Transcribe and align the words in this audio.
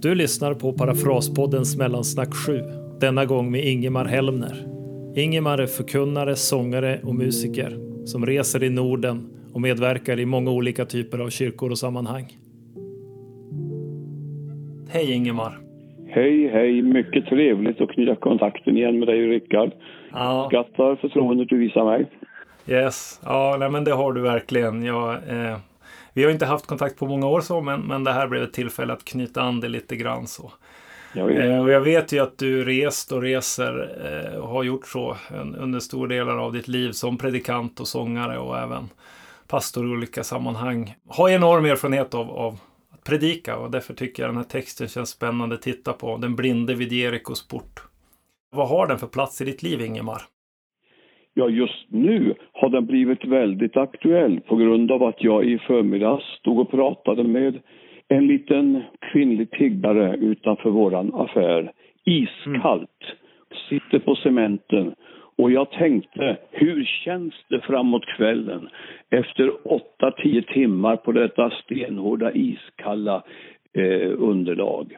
Du 0.00 0.14
lyssnar 0.14 0.54
på 0.54 0.72
Parafraspoddens 0.72 1.76
Mellansnack 1.76 2.34
7, 2.34 2.60
denna 3.00 3.24
gång 3.24 3.50
med 3.50 3.64
Ingemar 3.64 4.04
Helmner. 4.04 4.66
Ingemar 5.16 5.58
är 5.58 5.66
förkunnare, 5.66 6.36
sångare 6.36 7.00
och 7.04 7.14
musiker 7.14 7.78
som 8.04 8.26
reser 8.26 8.64
i 8.64 8.70
Norden 8.70 9.28
och 9.52 9.60
medverkar 9.60 10.20
i 10.20 10.26
många 10.26 10.50
olika 10.50 10.84
typer 10.84 11.18
av 11.18 11.30
kyrkor 11.30 11.70
och 11.70 11.78
sammanhang. 11.78 12.38
Hej 14.88 15.12
Ingemar! 15.12 15.65
Hej, 16.16 16.48
hej! 16.48 16.82
Mycket 16.82 17.26
trevligt 17.26 17.80
att 17.80 17.90
knyta 17.90 18.16
kontakten 18.16 18.76
igen 18.76 18.98
med 18.98 19.08
dig 19.08 19.26
Rickard. 19.26 19.70
Ja. 20.12 20.46
Skattar 20.48 20.96
förtroendet 20.96 21.48
du 21.48 21.58
visar 21.58 21.84
mig. 21.84 22.06
Yes, 22.66 23.20
ja 23.24 23.56
nej, 23.58 23.70
men 23.70 23.84
det 23.84 23.92
har 23.92 24.12
du 24.12 24.20
verkligen. 24.20 24.84
Jag, 24.84 25.12
eh, 25.14 25.58
vi 26.14 26.24
har 26.24 26.30
inte 26.30 26.46
haft 26.46 26.66
kontakt 26.66 26.98
på 26.98 27.06
många 27.06 27.26
år 27.26 27.40
så, 27.40 27.60
men, 27.60 27.80
men 27.80 28.04
det 28.04 28.12
här 28.12 28.28
blev 28.28 28.42
ett 28.42 28.52
tillfälle 28.52 28.92
att 28.92 29.04
knyta 29.04 29.42
an 29.42 29.60
det 29.60 29.68
lite 29.68 29.96
grann 29.96 30.26
så. 30.26 30.52
Eh, 31.14 31.62
och 31.62 31.70
jag 31.70 31.80
vet 31.80 32.12
ju 32.12 32.22
att 32.22 32.38
du 32.38 32.64
rest 32.64 33.12
och 33.12 33.22
reser 33.22 33.88
eh, 34.04 34.40
och 34.40 34.48
har 34.48 34.62
gjort 34.62 34.86
så 34.86 35.16
under 35.58 35.80
stora 35.80 36.08
delar 36.08 36.38
av 36.38 36.52
ditt 36.52 36.68
liv 36.68 36.90
som 36.90 37.18
predikant 37.18 37.80
och 37.80 37.88
sångare 37.88 38.38
och 38.38 38.58
även 38.58 38.88
pastor 39.48 39.86
i 39.86 39.88
olika 39.88 40.24
sammanhang. 40.24 40.94
Har 41.08 41.30
enorm 41.30 41.64
erfarenhet 41.64 42.14
av, 42.14 42.30
av 42.30 42.58
predika 43.08 43.58
och 43.58 43.70
därför 43.70 43.94
tycker 43.94 44.22
jag 44.22 44.30
den 44.30 44.36
här 44.36 44.44
texten 44.44 44.88
känns 44.88 45.10
spännande 45.10 45.54
att 45.54 45.62
titta 45.62 45.92
på. 45.92 46.16
Den 46.16 46.36
blinde 46.36 46.74
vid 46.74 46.92
Jerikos 46.92 47.48
port. 47.48 47.74
Vad 48.56 48.68
har 48.68 48.86
den 48.86 48.98
för 48.98 49.06
plats 49.06 49.40
i 49.40 49.44
ditt 49.44 49.62
liv, 49.62 49.80
Ingemar? 49.80 50.22
Ja, 51.34 51.48
just 51.48 51.86
nu 51.88 52.34
har 52.52 52.68
den 52.68 52.86
blivit 52.86 53.24
väldigt 53.24 53.76
aktuell 53.76 54.40
på 54.40 54.56
grund 54.56 54.92
av 54.92 55.02
att 55.02 55.22
jag 55.22 55.44
i 55.44 55.58
förmiddags 55.58 56.24
stod 56.38 56.58
och 56.58 56.70
pratade 56.70 57.24
med 57.24 57.60
en 58.08 58.26
liten 58.26 58.82
kvinnlig 59.12 59.50
tiggare 59.50 60.16
utanför 60.16 60.70
våran 60.70 61.14
affär. 61.14 61.72
Iskallt. 62.04 63.02
Sitter 63.68 63.98
på 63.98 64.14
cementen. 64.14 64.94
Och 65.38 65.50
jag 65.50 65.70
tänkte, 65.70 66.36
hur 66.50 66.84
känns 66.84 67.34
det 67.48 67.60
framåt 67.60 68.06
kvällen 68.16 68.68
efter 69.10 69.52
8-10 70.22 70.52
timmar 70.52 70.96
på 70.96 71.12
detta 71.12 71.50
stenhårda 71.50 72.32
iskalla 72.32 73.22
eh, 73.78 74.12
underlag? 74.18 74.96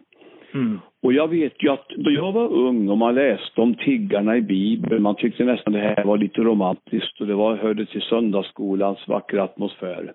Mm. 0.54 0.80
Och 1.02 1.12
jag 1.12 1.28
vet 1.28 1.62
ju 1.62 1.68
att 1.68 1.88
då 1.88 2.10
jag 2.10 2.32
var 2.32 2.52
ung 2.52 2.88
och 2.88 2.98
man 2.98 3.14
läste 3.14 3.60
om 3.60 3.74
tiggarna 3.74 4.36
i 4.36 4.40
Bibeln, 4.40 5.02
man 5.02 5.14
tyckte 5.14 5.44
nästan 5.44 5.72
det 5.72 5.78
här 5.78 6.04
var 6.04 6.18
lite 6.18 6.40
romantiskt 6.40 7.20
och 7.20 7.26
det 7.26 7.34
var, 7.34 7.56
hörde 7.56 7.86
till 7.86 8.02
söndagsskolans 8.02 9.08
vackra 9.08 9.42
atmosfär. 9.42 10.12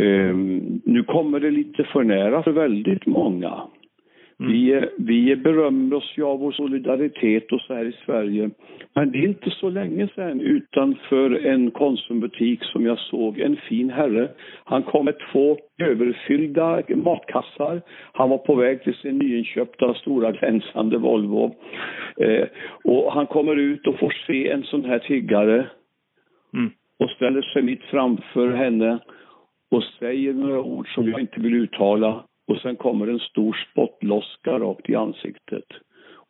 Um, 0.00 0.80
nu 0.84 1.02
kommer 1.02 1.40
det 1.40 1.50
lite 1.50 1.84
för 1.84 2.04
nära 2.04 2.42
för 2.42 2.52
väldigt 2.52 3.06
många. 3.06 3.60
Mm. 4.40 4.52
Vi, 4.52 4.88
vi 4.98 5.36
berömmer 5.36 5.96
oss 5.96 6.12
ju 6.16 6.24
av 6.24 6.38
vår 6.38 6.52
solidaritet 6.52 7.52
och 7.52 7.60
så 7.60 7.74
här 7.74 7.84
i 7.84 7.96
Sverige. 8.06 8.50
Men 8.94 9.12
det 9.12 9.18
är 9.18 9.28
inte 9.28 9.50
så 9.50 9.70
länge 9.70 10.08
sedan 10.14 10.40
utanför 10.40 11.46
en 11.46 11.70
Konsumbutik 11.70 12.64
som 12.64 12.86
jag 12.86 12.98
såg 12.98 13.38
en 13.38 13.56
fin 13.56 13.90
herre. 13.90 14.28
Han 14.64 14.82
kom 14.82 15.04
med 15.04 15.14
två 15.32 15.58
överfyllda 15.82 16.82
matkassar. 16.88 17.82
Han 18.12 18.30
var 18.30 18.38
på 18.38 18.54
väg 18.54 18.82
till 18.82 18.94
sin 18.94 19.18
nyinköpta 19.18 19.94
stora 19.94 20.32
glänsande 20.32 20.98
Volvo. 20.98 21.54
Eh, 22.16 22.46
och 22.84 23.12
han 23.12 23.26
kommer 23.26 23.56
ut 23.56 23.86
och 23.86 23.98
får 23.98 24.14
se 24.26 24.50
en 24.50 24.62
sån 24.62 24.84
här 24.84 24.98
tiggare 24.98 25.66
mm. 26.54 26.70
och 26.98 27.10
ställer 27.10 27.42
sig 27.42 27.62
mitt 27.62 27.82
framför 27.82 28.48
henne 28.48 28.98
och 29.70 29.84
säger 29.98 30.32
några 30.32 30.60
ord 30.60 30.94
som 30.94 31.08
jag 31.08 31.20
inte 31.20 31.40
vill 31.40 31.54
uttala 31.54 32.24
och 32.50 32.60
sen 32.60 32.76
kommer 32.76 33.06
en 33.06 33.18
stor 33.18 33.66
spottloska 33.70 34.58
rakt 34.58 34.90
i 34.90 34.94
ansiktet. 34.94 35.64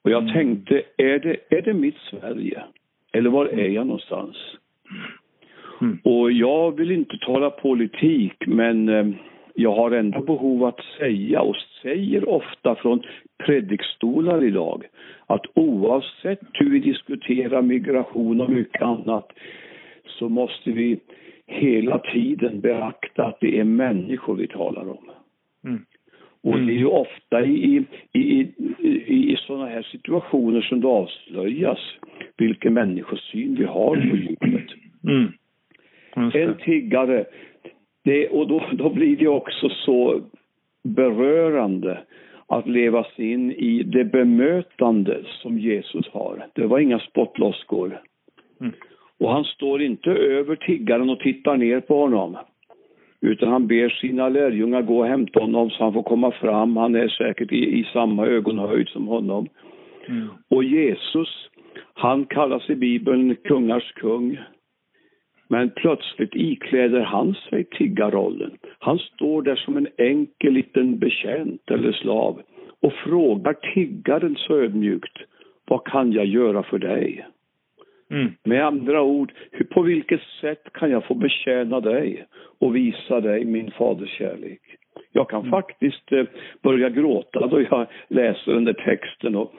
Och 0.03 0.11
jag 0.11 0.23
mm. 0.23 0.35
tänkte, 0.35 0.83
är 0.97 1.19
det, 1.19 1.37
är 1.49 1.63
det 1.63 1.75
mitt 1.75 1.99
Sverige? 2.11 2.63
Eller 3.13 3.31
var 3.31 3.47
är 3.47 3.69
jag 3.69 3.87
någonstans? 3.87 4.37
Mm. 5.81 5.99
Och 6.05 6.33
jag 6.33 6.77
vill 6.77 6.91
inte 6.91 7.19
tala 7.19 7.51
politik, 7.51 8.35
men 8.47 8.89
eh, 8.89 9.07
jag 9.55 9.75
har 9.75 9.91
ändå 9.91 10.21
behov 10.21 10.65
att 10.65 10.81
säga 10.99 11.41
och 11.41 11.57
säger 11.83 12.29
ofta 12.29 12.75
från 12.75 13.03
predikstolar 13.45 14.45
idag 14.45 14.85
att 15.27 15.47
oavsett 15.55 16.41
hur 16.53 16.71
vi 16.71 16.79
diskuterar 16.79 17.63
migration 17.63 18.41
och 18.41 18.51
mycket 18.51 18.83
annat 18.83 19.33
så 20.07 20.29
måste 20.29 20.71
vi 20.71 21.01
hela 21.47 21.99
tiden 21.99 22.61
beakta 22.61 23.25
att 23.25 23.41
det 23.41 23.59
är 23.59 23.65
människor 23.65 24.37
vi 24.37 24.47
talar 24.47 24.89
om. 24.89 25.11
Mm. 25.65 25.85
Och 26.43 26.59
det 26.59 26.73
är 26.73 26.79
ju 26.79 26.87
ofta 26.87 27.45
i, 27.45 27.85
i, 28.13 28.21
i, 28.21 29.33
i 29.33 29.37
sådana 29.47 29.67
här 29.67 29.83
situationer 29.83 30.61
som 30.61 30.81
det 30.81 30.89
avslöjas 30.89 31.79
vilken 32.37 32.75
människosyn 32.75 33.55
vi 33.55 33.65
har 33.65 33.97
på 33.97 34.17
djupet. 34.17 34.71
Mm. 35.05 35.33
En 36.35 36.57
tiggare, 36.65 37.25
det, 38.05 38.29
och 38.29 38.49
då, 38.49 38.63
då 38.73 38.91
blir 38.91 39.17
det 39.17 39.29
också 39.29 39.69
så 39.69 40.21
berörande 40.83 41.99
att 42.47 42.69
leva 42.69 43.05
sig 43.05 43.33
in 43.33 43.53
i 43.53 43.83
det 43.83 44.05
bemötande 44.05 45.21
som 45.43 45.59
Jesus 45.59 46.09
har. 46.09 46.47
Det 46.55 46.67
var 46.67 46.79
inga 46.79 46.99
spottloskor. 46.99 48.01
Mm. 48.61 48.73
Och 49.19 49.31
han 49.31 49.45
står 49.45 49.83
inte 49.83 50.11
över 50.11 50.57
tiggaren 50.57 51.11
och 51.11 51.21
tittar 51.21 51.57
ner 51.57 51.81
på 51.81 52.01
honom. 52.01 52.37
Utan 53.21 53.49
han 53.49 53.67
ber 53.67 53.89
sina 53.89 54.29
lärjungar 54.29 54.83
gå 54.83 54.99
och 54.99 55.07
hämta 55.07 55.41
honom 55.41 55.71
så 55.71 55.85
han 55.85 55.93
får 55.93 56.03
komma 56.03 56.31
fram. 56.33 56.77
Han 56.77 56.95
är 56.95 57.09
säkert 57.09 57.53
i, 57.53 57.81
i 57.81 57.85
samma 57.93 58.27
ögonhöjd 58.27 58.89
som 58.89 59.07
honom. 59.07 59.49
Mm. 60.09 60.29
Och 60.49 60.65
Jesus, 60.65 61.49
han 61.95 62.25
kallas 62.25 62.71
i 62.71 62.75
Bibeln 62.75 63.37
kungars 63.45 63.93
kung. 63.93 64.39
Men 65.49 65.71
plötsligt 65.71 66.35
ikläder 66.35 67.01
han 67.01 67.35
sig 67.35 67.65
tiggarrollen. 67.65 68.51
Han 68.79 68.99
står 68.99 69.43
där 69.43 69.57
som 69.57 69.77
en 69.77 69.89
enkel 69.99 70.53
liten 70.53 70.99
betjänt 70.99 71.71
eller 71.71 71.93
slav 71.93 72.41
och 72.83 72.93
frågar 72.93 73.55
tiggaren 73.75 74.37
så 74.37 74.57
ödmjukt, 74.57 75.19
vad 75.69 75.85
kan 75.85 76.13
jag 76.13 76.27
göra 76.27 76.63
för 76.63 76.79
dig? 76.79 77.27
Mm. 78.11 78.33
Med 78.45 78.67
andra 78.67 79.03
ord, 79.03 79.33
på 79.71 79.83
vilket 79.83 80.21
sätt 80.41 80.73
kan 80.73 80.91
jag 80.91 81.05
få 81.05 81.15
betjäna 81.15 81.81
dig 81.81 82.27
och 82.59 82.77
visa 82.77 83.21
dig 83.21 83.45
min 83.45 83.71
faders 83.71 84.11
kärlek? 84.11 84.61
Jag 85.13 85.31
kan 85.31 85.41
mm. 85.41 85.51
faktiskt 85.51 86.13
eh, 86.13 86.25
börja 86.63 86.89
gråta 86.89 87.47
då 87.47 87.61
jag 87.71 87.87
läser 88.09 88.53
den 88.53 88.65
där 88.65 88.73
texten 88.73 89.37
och, 89.37 89.55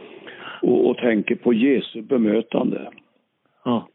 och, 0.62 0.90
och 0.90 0.98
tänker 0.98 1.36
på 1.36 1.54
Jesu 1.54 2.02
bemötande. 2.02 2.92
Ja. 3.66 3.88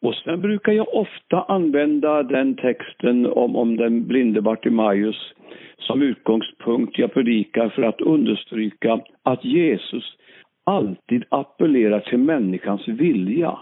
Och 0.00 0.14
sen 0.14 0.40
brukar 0.40 0.72
jag 0.72 0.94
ofta 0.94 1.42
använda 1.42 2.22
den 2.22 2.56
texten 2.56 3.26
om, 3.26 3.56
om 3.56 3.76
den 3.76 4.06
blinde 4.06 4.40
Bartimaeus 4.40 5.32
som 5.78 6.02
utgångspunkt 6.02 6.98
jag 6.98 7.12
predikar 7.12 7.68
för 7.68 7.82
att 7.82 8.00
understryka 8.00 9.00
att 9.22 9.44
Jesus 9.44 10.16
alltid 10.64 11.24
appellerar 11.28 12.00
till 12.00 12.18
människans 12.18 12.88
vilja. 12.88 13.58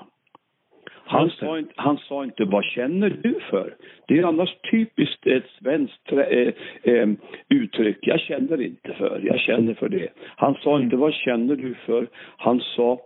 Han 1.09 1.31
sa, 1.31 1.59
inte, 1.59 1.73
han 1.77 1.99
sa 1.99 2.25
inte 2.25 2.45
vad 2.45 2.65
känner 2.65 3.11
du 3.23 3.41
för? 3.51 3.75
Det 4.09 4.19
är 4.19 4.25
annars 4.25 4.57
typiskt 4.71 5.27
ett 5.27 5.47
svenskt 5.61 6.13
äh, 6.13 6.53
äh, 6.83 7.09
uttryck. 7.49 7.99
Jag 8.01 8.21
känner 8.21 8.63
inte 8.63 8.95
för, 8.95 9.21
jag 9.25 9.41
känner 9.41 9.75
för 9.75 9.89
det. 9.89 10.09
Han 10.37 10.55
sa 10.55 10.71
mm. 10.71 10.85
inte 10.85 10.97
vad 10.97 11.15
känner 11.15 11.57
du 11.57 11.75
för? 11.75 12.09
Han 12.37 12.61
sa 12.61 13.01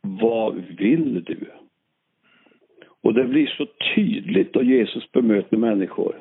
vad 0.00 0.54
vill 0.78 1.24
du? 1.24 1.38
Och 3.02 3.14
det 3.14 3.24
blir 3.24 3.46
så 3.46 3.66
tydligt 3.94 4.52
då 4.52 4.62
Jesus 4.62 5.12
bemöter 5.12 5.56
människor. 5.56 6.14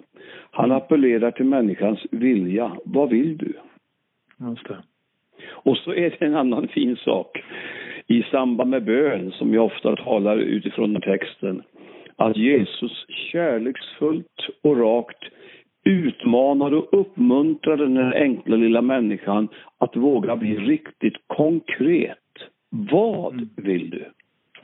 Han 0.52 0.66
mm. 0.66 0.78
appellerar 0.78 1.32
till 1.32 1.46
människans 1.46 2.00
vilja. 2.12 2.78
Vad 2.86 3.10
vill 3.10 3.38
du? 3.38 3.54
Just 4.40 4.68
det. 4.68 4.78
Och 5.50 5.78
så 5.78 5.94
är 5.94 6.10
det 6.20 6.26
en 6.26 6.36
annan 6.36 6.68
fin 6.68 6.96
sak 6.96 7.38
i 8.10 8.24
samband 8.32 8.70
med 8.70 8.84
bön, 8.84 9.32
som 9.32 9.54
jag 9.54 9.66
ofta 9.66 9.96
talar 9.96 10.38
utifrån 10.38 10.94
den 10.94 11.02
texten, 11.02 11.64
att 12.16 12.38
Jesus 12.38 13.06
kärleksfullt 13.32 14.50
och 14.62 14.78
rakt 14.78 15.24
utmanar 15.84 16.74
och 16.74 17.00
uppmuntrar 17.02 17.78
den 17.78 17.98
här 17.98 18.14
enkla 18.14 18.56
lilla 18.56 18.82
människan 18.82 19.48
att 19.78 19.96
våga 19.96 20.36
bli 20.36 20.56
riktigt 20.56 21.16
konkret. 21.28 22.18
Vad 22.70 23.34
mm. 23.34 23.50
vill 23.56 23.90
du? 23.90 24.06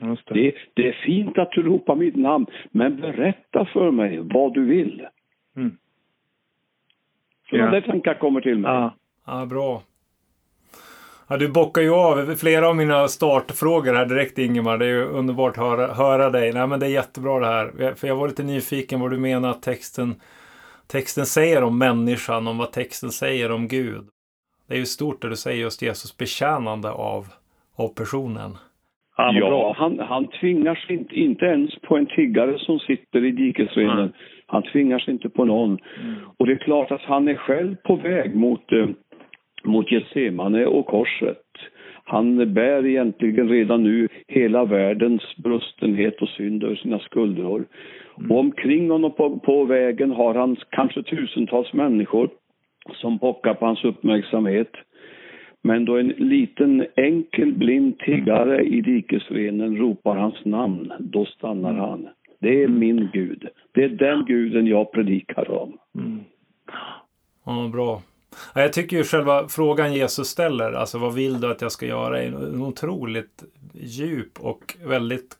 Det. 0.00 0.34
Det, 0.34 0.54
det. 0.74 0.88
är 0.88 0.92
fint 0.92 1.38
att 1.38 1.50
du 1.50 1.62
ropar 1.62 1.94
mitt 1.96 2.16
namn, 2.16 2.46
men 2.70 3.00
berätta 3.00 3.64
för 3.64 3.90
mig 3.90 4.18
vad 4.22 4.54
du 4.54 4.64
vill. 4.64 5.06
Mm. 5.56 5.76
Sådana 7.50 7.66
ja. 7.66 7.70
där 7.70 7.80
tankar 7.80 8.14
kommer 8.14 8.40
till 8.40 8.58
mig. 8.58 8.70
Ja, 8.70 8.94
ja 9.26 9.46
bra. 9.46 9.82
Ja, 11.28 11.36
du 11.36 11.48
bockar 11.48 11.82
ju 11.82 11.94
av 11.94 12.34
flera 12.34 12.68
av 12.68 12.76
mina 12.76 13.08
startfrågor 13.08 13.94
här 13.94 14.06
direkt 14.06 14.38
Ingemar. 14.38 14.78
Det 14.78 14.84
är 14.84 14.88
ju 14.88 15.04
underbart 15.04 15.58
att 15.58 15.64
höra, 15.64 15.86
höra 15.86 16.30
dig. 16.30 16.52
Nej, 16.52 16.66
men 16.66 16.80
det 16.80 16.86
är 16.86 16.90
jättebra 16.90 17.40
det 17.40 17.46
här. 17.46 17.94
För 17.94 18.08
jag 18.08 18.16
var 18.16 18.28
lite 18.28 18.42
nyfiken 18.42 19.00
vad 19.00 19.10
du 19.10 19.18
menar 19.18 19.50
att 19.50 19.62
texten, 19.62 20.14
texten 20.92 21.26
säger 21.26 21.62
om 21.62 21.78
människan, 21.78 22.46
om 22.46 22.58
vad 22.58 22.72
texten 22.72 23.10
säger 23.10 23.52
om 23.52 23.68
Gud. 23.68 24.04
Det 24.68 24.74
är 24.74 24.78
ju 24.78 24.86
stort 24.86 25.22
det 25.22 25.28
du 25.28 25.36
säger 25.36 25.60
just 25.60 25.82
Jesus 25.82 26.16
betjänande 26.16 26.90
av, 26.90 27.26
av 27.76 27.88
personen. 27.88 28.56
Ja, 29.16 29.74
han, 29.78 29.98
han 29.98 30.26
tvingar 30.26 30.74
sig 30.74 30.96
inte, 30.96 31.14
inte 31.14 31.44
ens 31.44 31.74
på 31.74 31.96
en 31.96 32.06
tiggare 32.06 32.58
som 32.58 32.78
sitter 32.78 33.24
i 33.24 33.30
dikesrenen. 33.30 33.98
Mm. 33.98 34.12
Han 34.46 34.62
tvingar 34.62 34.98
sig 34.98 35.14
inte 35.14 35.28
på 35.28 35.44
någon. 35.44 35.70
Mm. 35.70 36.14
Och 36.36 36.46
det 36.46 36.52
är 36.52 36.56
klart 36.56 36.90
att 36.90 37.02
han 37.02 37.28
är 37.28 37.34
själv 37.34 37.76
på 37.76 37.96
väg 37.96 38.34
mot, 38.34 38.72
eh, 38.72 38.86
mot 39.66 39.90
Getsemane 39.90 40.66
och 40.66 40.86
korset. 40.86 41.42
Han 42.04 42.54
bär 42.54 42.86
egentligen 42.86 43.48
redan 43.48 43.82
nu 43.82 44.08
hela 44.28 44.64
världens 44.64 45.36
brustenhet 45.36 46.22
och 46.22 46.28
synd 46.28 46.64
över 46.64 46.76
sina 46.76 46.98
skuldror. 46.98 47.64
Mm. 48.18 48.30
Och 48.30 48.38
omkring 48.38 48.90
honom 48.90 49.12
på, 49.12 49.38
på 49.38 49.64
vägen 49.64 50.10
har 50.10 50.34
han 50.34 50.56
kanske 50.70 51.02
tusentals 51.02 51.72
människor 51.72 52.30
som 52.94 53.18
pockar 53.18 53.54
på 53.54 53.66
hans 53.66 53.84
uppmärksamhet. 53.84 54.70
Men 55.62 55.84
då 55.84 55.96
en 55.96 56.08
liten 56.08 56.86
enkel 56.96 57.52
blind 57.52 57.98
tiggare 57.98 58.64
i 58.64 58.80
dikesrenen 58.80 59.76
ropar 59.76 60.16
hans 60.16 60.44
namn, 60.44 60.92
då 60.98 61.24
stannar 61.24 61.70
mm. 61.70 61.80
han. 61.80 62.08
Det 62.40 62.62
är 62.62 62.68
min 62.68 63.08
Gud. 63.12 63.48
Det 63.72 63.84
är 63.84 63.88
den 63.88 64.24
guden 64.24 64.66
jag 64.66 64.92
predikar 64.92 65.50
om. 65.50 65.78
Mm. 65.94 66.20
Ja, 67.44 67.70
bra. 67.72 68.02
Jag 68.54 68.72
tycker 68.72 68.96
ju 68.96 69.04
själva 69.04 69.48
frågan 69.48 69.94
Jesus 69.94 70.28
ställer, 70.28 70.72
alltså 70.72 70.98
vad 70.98 71.14
vill 71.14 71.40
du 71.40 71.50
att 71.50 71.60
jag 71.60 71.72
ska 71.72 71.86
göra, 71.86 72.22
är 72.22 72.26
en 72.26 72.62
otroligt 72.62 73.44
djup 73.72 74.40
och 74.40 74.76
väldigt 74.84 75.36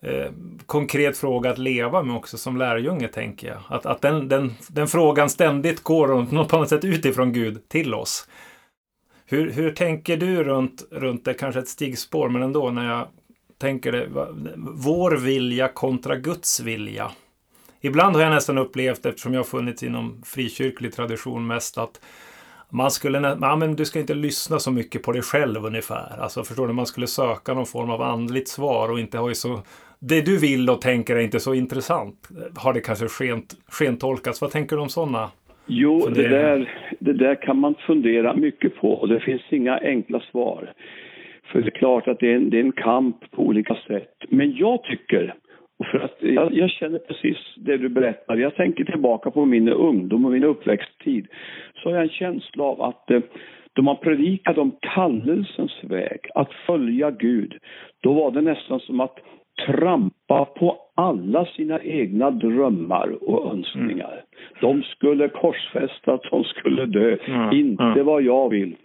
eh, 0.00 0.30
konkret 0.66 1.18
fråga 1.18 1.50
att 1.50 1.58
leva 1.58 2.02
med 2.02 2.16
också 2.16 2.38
som 2.38 2.56
lärjunge, 2.56 3.08
tänker 3.08 3.48
jag. 3.48 3.58
Att, 3.68 3.86
att 3.86 4.00
den, 4.00 4.28
den, 4.28 4.54
den 4.68 4.88
frågan 4.88 5.30
ständigt 5.30 5.82
går 5.82 6.26
på 6.44 6.56
något 6.56 6.68
sätt 6.68 6.84
utifrån 6.84 7.32
Gud 7.32 7.68
till 7.68 7.94
oss. 7.94 8.28
Hur, 9.26 9.50
hur 9.50 9.70
tänker 9.70 10.16
du 10.16 10.44
runt, 10.44 10.82
runt 10.90 11.24
det, 11.24 11.34
kanske 11.34 11.60
ett 11.60 11.68
stigspår, 11.68 12.28
men 12.28 12.42
ändå 12.42 12.70
när 12.70 12.88
jag 12.88 13.06
tänker 13.58 13.92
det, 13.92 14.08
vår 14.56 15.16
vilja 15.16 15.68
kontra 15.68 16.16
Guds 16.16 16.60
vilja. 16.60 17.10
Ibland 17.80 18.16
har 18.16 18.22
jag 18.22 18.32
nästan 18.32 18.58
upplevt, 18.58 19.06
eftersom 19.06 19.32
jag 19.32 19.40
har 19.40 19.44
funnits 19.44 19.82
inom 19.82 20.22
frikyrklig 20.24 20.92
tradition 20.92 21.46
mest, 21.46 21.78
att 21.78 22.00
man 22.70 22.90
skulle, 22.90 23.36
ja, 23.40 23.56
men 23.56 23.76
du 23.76 23.84
ska 23.84 23.98
inte 23.98 24.14
lyssna 24.14 24.58
så 24.58 24.70
mycket 24.70 25.02
på 25.02 25.12
dig 25.12 25.22
själv 25.22 25.64
ungefär. 25.64 26.20
Alltså 26.20 26.44
förstår 26.44 26.66
du, 26.66 26.72
man 26.72 26.86
skulle 26.86 27.06
söka 27.06 27.54
någon 27.54 27.66
form 27.66 27.90
av 27.90 28.02
andligt 28.02 28.48
svar 28.48 28.90
och 28.92 29.00
inte 29.00 29.18
ha 29.18 29.34
så... 29.34 29.60
Det 30.00 30.20
du 30.20 30.38
vill 30.38 30.70
och 30.70 30.80
tänker 30.80 31.16
är 31.16 31.20
inte 31.20 31.40
så 31.40 31.54
intressant. 31.54 32.28
Har 32.56 32.72
det 32.72 32.80
kanske 32.80 33.08
skent, 33.08 33.54
skentolkats? 33.68 34.40
Vad 34.40 34.50
tänker 34.50 34.76
du 34.76 34.82
om 34.82 34.88
sådana 34.88 35.30
Jo, 35.66 36.08
det 36.14 36.28
där, 36.28 36.70
det 36.98 37.12
där 37.12 37.34
kan 37.34 37.58
man 37.58 37.74
fundera 37.86 38.34
mycket 38.34 38.76
på 38.76 38.92
och 38.92 39.08
det 39.08 39.20
finns 39.20 39.42
inga 39.50 39.78
enkla 39.78 40.20
svar. 40.20 40.72
För 41.52 41.60
det 41.60 41.68
är 41.68 41.78
klart 41.78 42.08
att 42.08 42.20
det 42.20 42.32
är 42.32 42.36
en, 42.36 42.50
det 42.50 42.56
är 42.56 42.64
en 42.64 42.72
kamp 42.72 43.30
på 43.30 43.42
olika 43.42 43.74
sätt. 43.74 44.14
Men 44.28 44.56
jag 44.56 44.82
tycker, 44.82 45.34
för 45.84 45.98
att 45.98 46.16
jag, 46.20 46.54
jag, 46.54 46.70
känner 46.70 46.98
precis 46.98 47.36
det 47.56 47.76
du 47.76 47.88
berättar, 47.88 48.36
jag 48.36 48.54
tänker 48.54 48.84
tillbaka 48.84 49.30
på 49.30 49.44
min 49.44 49.68
ungdom 49.68 50.24
och 50.24 50.30
min 50.30 50.44
uppväxttid, 50.44 51.26
så 51.74 51.88
har 51.88 51.94
jag 51.94 52.02
en 52.02 52.08
känsla 52.08 52.64
av 52.64 52.82
att 52.82 53.10
eh, 53.10 53.20
då 53.72 53.82
man 53.82 53.96
predikade 53.96 54.60
om 54.60 54.76
kallelsens 54.80 55.84
väg, 55.84 56.18
att 56.34 56.52
följa 56.66 57.10
Gud, 57.10 57.54
då 58.02 58.12
var 58.12 58.30
det 58.30 58.40
nästan 58.40 58.80
som 58.80 59.00
att 59.00 59.18
trampa 59.66 60.44
på 60.44 60.76
alla 60.94 61.44
sina 61.44 61.82
egna 61.82 62.30
drömmar 62.30 63.28
och 63.28 63.52
önskningar. 63.52 64.12
Mm. 64.12 64.24
De 64.60 64.82
skulle 64.82 65.28
korsfästas, 65.28 66.20
de 66.30 66.44
skulle 66.44 66.86
dö, 66.86 67.16
mm. 67.26 67.52
inte 67.52 67.82
mm. 67.82 68.06
vad 68.06 68.22
jag 68.22 68.48
vill. 68.48 68.76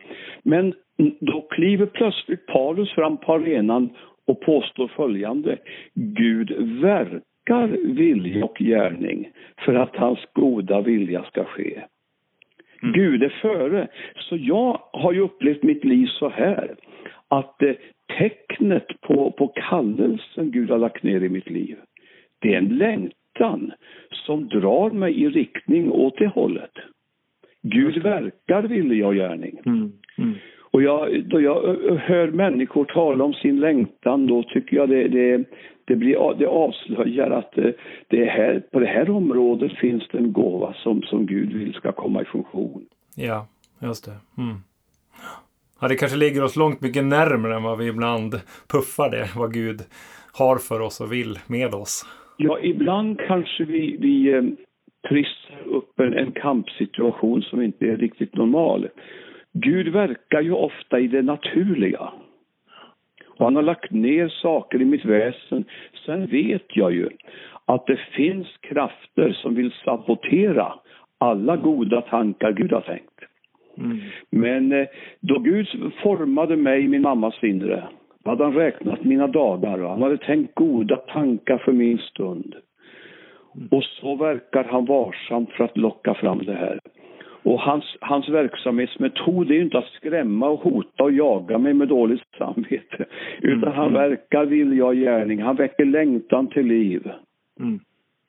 Men 0.44 0.74
då 1.20 1.42
kliver 1.42 1.86
plötsligt 1.86 2.46
Paulus 2.46 2.92
fram 2.92 3.18
på 3.18 3.34
arenan 3.34 3.90
och 4.28 4.42
påstår 4.42 4.88
följande. 4.88 5.58
Gud 5.94 6.52
verkar 6.82 7.68
vilja 7.94 8.46
och 8.46 8.58
gärning 8.60 9.30
för 9.66 9.76
att 9.76 9.96
hans 9.96 10.20
goda 10.34 10.82
vilja 10.82 11.24
ska 11.24 11.44
ske. 11.44 11.82
Mm. 12.84 12.94
Gud 12.94 13.24
är 13.24 13.34
före. 13.42 13.88
Så 14.16 14.38
jag 14.38 14.82
har 14.94 15.14
ju 15.14 15.20
upplevt 15.20 15.64
mitt 15.64 15.84
liv 15.84 16.06
så 16.06 16.30
här 16.30 16.76
att 17.28 17.62
eh, 17.62 17.74
tecknet 18.18 18.88
på, 19.02 19.32
på 19.32 19.48
kallelsen 19.48 20.52
Gud 20.52 20.70
har 20.70 20.78
lagt 20.78 21.04
ner 21.04 21.24
i 21.24 21.30
mitt 21.30 21.50
liv, 21.50 21.78
det 22.40 22.54
är 22.54 22.58
en 22.58 22.78
längtan 22.78 23.72
som 24.10 24.48
drar 24.48 24.90
mig 24.90 25.22
i 25.22 25.30
riktning 25.30 25.92
åt 25.92 26.18
det 26.18 26.28
hållet. 26.28 26.72
Gud 27.62 28.04
verkar 28.04 28.64
vilja 28.64 29.08
och 29.08 29.16
gärning. 29.16 29.60
Mm. 29.66 29.92
Mm. 30.18 30.34
Och 30.74 30.82
jag, 30.82 31.26
då 31.26 31.42
jag 31.42 31.78
hör 31.98 32.32
människor 32.32 32.86
tala 32.86 33.24
om 33.24 33.34
sin 33.34 33.60
längtan, 33.60 34.28
då 34.28 34.44
tycker 34.44 34.78
jag 34.78 34.90
det, 34.90 35.08
det, 35.08 35.44
det, 35.86 35.96
blir, 35.96 36.36
det 36.40 36.48
avslöjar 36.48 37.30
att 37.30 37.58
eh, 37.58 37.70
det 38.08 38.26
här, 38.26 38.64
på 38.72 38.80
det 38.80 38.86
här 38.86 39.10
området 39.10 39.72
finns 39.78 40.04
det 40.12 40.18
en 40.18 40.34
gåva 40.34 40.74
som, 40.74 41.02
som 41.02 41.26
Gud 41.26 41.54
vill 41.54 41.74
ska 41.74 41.92
komma 41.92 42.22
i 42.22 42.26
funktion. 42.26 42.86
Ja, 43.16 43.48
just 43.82 44.06
det. 44.06 44.12
Mm. 44.38 44.56
Ja, 45.82 45.88
det 45.88 45.96
kanske 45.96 46.18
ligger 46.18 46.44
oss 46.44 46.56
långt 46.56 46.82
mycket 46.82 47.04
närmare 47.04 47.56
än 47.56 47.64
vad 47.64 47.78
vi 47.78 47.88
ibland 47.88 48.34
puffar 48.72 49.12
det, 49.12 49.30
vad 49.36 49.54
Gud 49.54 49.82
har 50.34 50.58
för 50.58 50.80
oss 50.80 51.02
och 51.02 51.12
vill 51.12 51.40
med 51.48 51.74
oss. 51.74 52.06
Ja, 52.38 52.60
ibland 52.60 53.20
kanske 53.20 53.64
vi, 53.64 53.98
vi 54.00 54.34
eh, 54.34 54.44
trissar 55.10 55.68
upp 55.68 56.00
en, 56.00 56.14
en 56.14 56.32
kampsituation 56.32 57.42
som 57.42 57.62
inte 57.62 57.86
är 57.86 57.98
riktigt 57.98 58.36
normal. 58.36 58.88
Gud 59.54 59.88
verkar 59.88 60.42
ju 60.42 60.52
ofta 60.52 61.00
i 61.00 61.08
det 61.08 61.22
naturliga. 61.22 62.10
Och 63.38 63.46
han 63.46 63.56
har 63.56 63.64
lagt 63.64 63.92
ner 63.92 64.28
saker 64.28 64.82
i 64.82 64.86
mitt 64.86 65.06
väsen. 65.06 65.66
Sen 66.06 66.26
vet 66.26 66.66
jag 66.76 66.94
ju 66.94 67.10
att 67.66 67.88
det 67.88 68.00
finns 68.16 68.48
krafter 68.62 69.32
som 69.32 69.56
vill 69.56 69.72
sabotera 69.86 70.74
alla 71.18 71.58
goda 71.58 72.02
tankar 72.02 72.52
Gud 72.52 72.72
har 72.72 72.82
tänkt. 72.82 73.20
Mm. 73.78 74.00
Men 74.30 74.72
eh, 74.72 74.88
då 75.20 75.40
Gud 75.40 75.68
formade 76.04 76.56
mig 76.56 76.84
i 76.84 76.88
min 76.88 77.02
mammas 77.02 77.44
inre 77.44 77.84
hade 78.26 78.44
han 78.44 78.54
räknat 78.54 79.04
mina 79.04 79.28
dagar 79.28 79.84
och 79.84 79.90
han 79.90 80.02
hade 80.02 80.18
tänkt 80.18 80.56
goda 80.56 80.96
tankar 80.96 81.58
för 81.58 81.72
min 81.72 81.98
stund. 81.98 82.56
Mm. 83.56 83.68
Och 83.72 83.84
så 83.84 84.16
verkar 84.16 84.64
han 84.64 84.86
varsamt 84.86 85.52
för 85.52 85.64
att 85.64 85.78
locka 85.78 86.14
fram 86.14 86.46
det 86.46 86.54
här. 86.54 86.80
Och 87.44 87.60
hans, 87.60 87.98
hans 88.02 88.30
verksamhetsmetod 88.30 89.52
är 89.52 89.56
ju 89.56 89.62
inte 89.62 89.78
att 89.78 89.94
skrämma 89.98 90.50
och 90.50 90.60
hota 90.60 91.04
och 91.04 91.12
jaga 91.12 91.58
mig 91.58 91.74
med 91.74 91.88
dåligt 91.88 92.22
samvete. 92.38 93.06
Utan 93.42 93.64
mm. 93.64 93.74
han 93.74 93.94
verkar 93.94 94.46
vilja 94.46 94.86
och 94.86 94.96
gärning. 94.96 95.42
Han 95.42 95.56
väcker 95.56 95.86
längtan 95.86 96.48
till 96.48 96.66
liv. 96.66 97.12
Mm. 97.60 97.80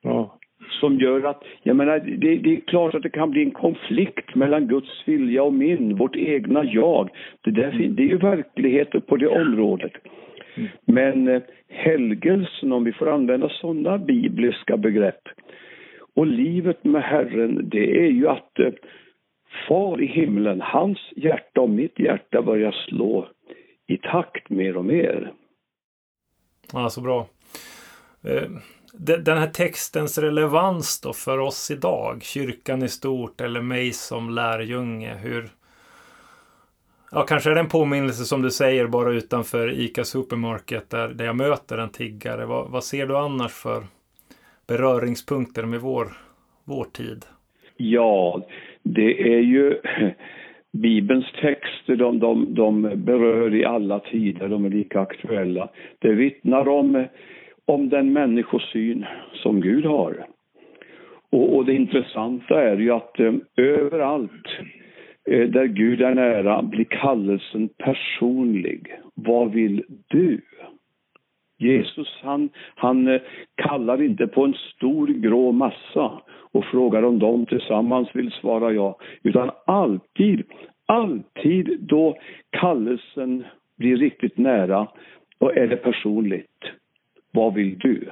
Ja. 0.02 0.38
Som 0.80 0.99
gör 0.99 1.25
att, 1.25 1.42
jag 1.62 1.76
menar, 1.76 1.99
det, 1.99 2.37
det, 2.37 2.56
är 2.56 2.61
klart 2.61 2.94
att 2.94 3.02
det 3.02 3.11
kan 3.11 3.30
bli 3.30 3.42
en 3.42 3.50
konflikt 3.50 4.35
mellan 4.35 4.66
Guds 4.66 5.09
vilja 5.09 5.42
och 5.42 5.52
min, 5.52 5.97
vårt 5.97 6.16
egna 6.16 6.64
jag. 6.64 7.11
Det, 7.40 7.50
där, 7.50 7.71
mm. 7.71 7.94
det 7.94 8.02
är 8.02 8.06
ju 8.06 8.18
verkligheten 8.18 9.00
på 9.00 9.16
det 9.16 9.28
området. 9.28 9.92
Mm. 10.56 10.68
Men 10.85 11.28
eh, 11.28 11.42
helgelsen, 11.68 12.73
om 12.73 12.85
vi 12.85 12.92
får 12.92 13.11
använda 13.11 13.49
sådana 13.49 13.99
bibliska 13.99 14.76
begrepp, 14.76 15.28
och 16.14 16.26
livet 16.26 16.85
med 16.85 17.02
Herren, 17.02 17.68
det 17.68 18.04
är 18.04 18.11
ju 18.11 18.28
att 18.28 18.59
eh, 18.59 18.73
Far 19.68 20.02
i 20.02 20.06
himlen, 20.06 20.61
hans 20.61 20.99
hjärta 21.16 21.61
och 21.61 21.70
mitt 21.70 21.99
hjärta 21.99 22.42
börjar 22.42 22.73
slå 22.73 23.28
i 23.87 23.96
takt 23.96 24.50
mer 24.50 24.76
och 24.76 24.84
mer. 24.84 25.32
Ja, 26.73 26.90
så 26.90 27.00
bra. 27.00 27.26
Eh, 28.25 28.49
den 28.99 29.38
här 29.38 29.46
textens 29.46 30.18
relevans 30.18 31.00
då 31.00 31.12
för 31.12 31.38
oss 31.38 31.70
idag, 31.70 32.23
kyrkan 32.23 32.82
i 32.82 32.88
stort 32.88 33.40
eller 33.40 33.61
mig 33.61 33.92
som 33.92 34.30
lärjunge, 34.30 35.14
hur... 35.14 35.49
Ja, 37.12 37.23
kanske 37.23 37.50
är 37.50 37.54
det 37.54 37.61
en 37.61 37.68
påminnelse 37.68 38.25
som 38.25 38.42
du 38.42 38.50
säger 38.50 38.87
bara 38.87 39.12
utanför 39.12 39.80
ICA 39.80 40.04
Supermarket 40.04 40.90
där, 40.90 41.08
där 41.08 41.25
jag 41.25 41.37
möter 41.37 41.78
en 41.78 41.90
tiggare. 41.90 42.46
Vad, 42.46 42.70
vad 42.70 42.84
ser 42.84 43.06
du 43.06 43.16
annars 43.16 43.52
för 43.52 43.87
beröringspunkter 44.66 45.64
med 45.64 45.80
vår, 45.80 46.12
vår 46.64 46.84
tid? 46.84 47.25
Ja, 47.76 48.42
det 48.84 49.34
är 49.34 49.40
ju 49.40 49.80
Bibelns 50.72 51.32
texter, 51.40 51.96
de, 51.96 52.18
de, 52.18 52.54
de 52.54 52.82
berör 52.96 53.54
i 53.54 53.64
alla 53.64 54.00
tider, 54.00 54.48
de 54.48 54.64
är 54.64 54.70
lika 54.70 55.00
aktuella. 55.00 55.68
Det 55.98 56.12
vittnar 56.12 56.68
om, 56.68 57.06
om 57.64 57.88
den 57.88 58.12
människosyn 58.12 59.06
som 59.32 59.60
Gud 59.60 59.84
har. 59.84 60.26
Och, 61.30 61.56
och 61.56 61.64
det 61.64 61.74
intressanta 61.74 62.62
är 62.62 62.76
ju 62.76 62.90
att 62.90 63.20
eh, 63.20 63.32
överallt 63.56 64.46
eh, 65.30 65.48
där 65.48 65.64
Gud 65.64 66.02
är 66.02 66.14
nära 66.14 66.62
blir 66.62 66.84
kallelsen 66.84 67.68
personlig. 67.68 68.94
Vad 69.14 69.52
vill 69.52 69.84
du? 70.08 70.40
Jesus 71.58 72.20
han, 72.22 72.48
han 72.74 73.08
eh, 73.08 73.20
kallar 73.54 74.02
inte 74.02 74.26
på 74.26 74.44
en 74.44 74.54
stor 74.54 75.06
grå 75.06 75.52
massa 75.52 76.22
och 76.54 76.64
frågar 76.64 77.02
om 77.02 77.18
de 77.18 77.46
tillsammans 77.46 78.08
vill 78.12 78.30
svara 78.30 78.73
ja, 78.73 78.99
utan 79.23 79.50
alltid, 79.66 80.42
alltid 80.87 81.78
då 81.80 82.16
kallelsen 82.50 83.44
blir 83.78 83.96
riktigt 83.96 84.38
nära, 84.38 84.88
då 85.38 85.50
är 85.50 85.66
det 85.66 85.76
personligt. 85.76 86.61
Vad 87.32 87.54
vill 87.54 87.78
du? 87.78 88.08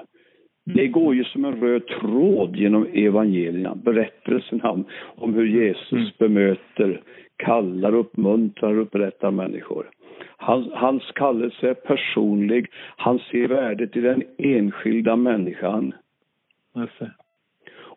Det 0.64 0.88
går 0.88 1.14
ju 1.14 1.24
som 1.24 1.44
en 1.44 1.60
röd 1.60 1.86
tråd 1.86 2.56
genom 2.56 2.86
evangelierna, 2.92 3.74
berättelserna 3.74 4.70
om, 4.70 4.84
om 5.16 5.34
hur 5.34 5.46
Jesus 5.46 5.92
mm. 5.92 6.10
bemöter, 6.18 7.02
kallar, 7.36 7.94
uppmuntrar 7.94 8.76
och 8.76 8.82
upprättar 8.82 9.30
människor. 9.30 9.90
Hans, 10.36 10.72
hans 10.72 11.02
kallelse 11.14 11.68
är 11.68 11.74
personlig, 11.74 12.66
han 12.96 13.18
ser 13.18 13.48
värdet 13.48 13.96
i 13.96 14.00
den 14.00 14.22
enskilda 14.38 15.16
människan. 15.16 15.92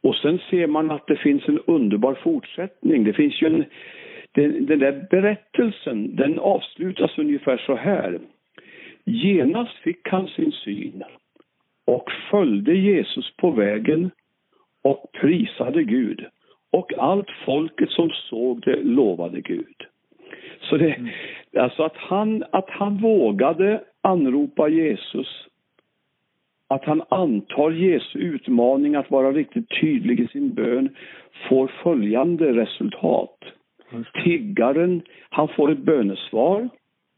Och 0.05 0.15
sen 0.15 0.39
ser 0.49 0.67
man 0.67 0.91
att 0.91 1.07
det 1.07 1.15
finns 1.15 1.47
en 1.47 1.59
underbar 1.59 2.13
fortsättning. 2.13 3.03
Det 3.03 3.13
finns 3.13 3.41
ju 3.41 3.47
en, 3.47 3.65
den, 4.31 4.65
den 4.65 4.79
där 4.79 5.07
berättelsen, 5.09 6.15
den 6.15 6.39
avslutas 6.39 7.17
ungefär 7.17 7.57
så 7.57 7.75
här. 7.75 8.19
Genast 9.03 9.77
fick 9.77 10.07
han 10.07 10.27
sin 10.27 10.51
syn 10.51 11.03
och 11.85 12.11
följde 12.31 12.73
Jesus 12.73 13.31
på 13.37 13.51
vägen 13.51 14.11
och 14.83 15.11
prisade 15.21 15.83
Gud. 15.83 16.25
Och 16.71 16.93
allt 16.97 17.29
folket 17.45 17.89
som 17.89 18.09
såg 18.09 18.61
det 18.61 18.83
lovade 18.83 19.41
Gud. 19.41 19.75
Så 20.61 20.77
det, 20.77 20.93
mm. 20.93 21.09
alltså 21.57 21.83
att 21.83 21.97
han, 21.97 22.43
att 22.51 22.69
han 22.69 22.97
vågade 22.97 23.81
anropa 24.01 24.67
Jesus, 24.67 25.47
att 26.67 26.85
han 26.85 27.01
antar 27.09 27.71
Jesu 27.71 28.19
utmaning 28.19 28.95
att 28.95 29.11
vara 29.11 29.31
riktigt 29.31 29.69
tydlig 29.81 30.19
i 30.19 30.27
sin 30.27 30.53
bön, 30.53 30.89
får 31.49 31.71
följande 31.83 32.53
resultat. 32.53 33.37
Tiggaren, 34.23 35.01
han 35.29 35.47
får 35.47 35.71
ett 35.71 35.79
bönesvar 35.79 36.69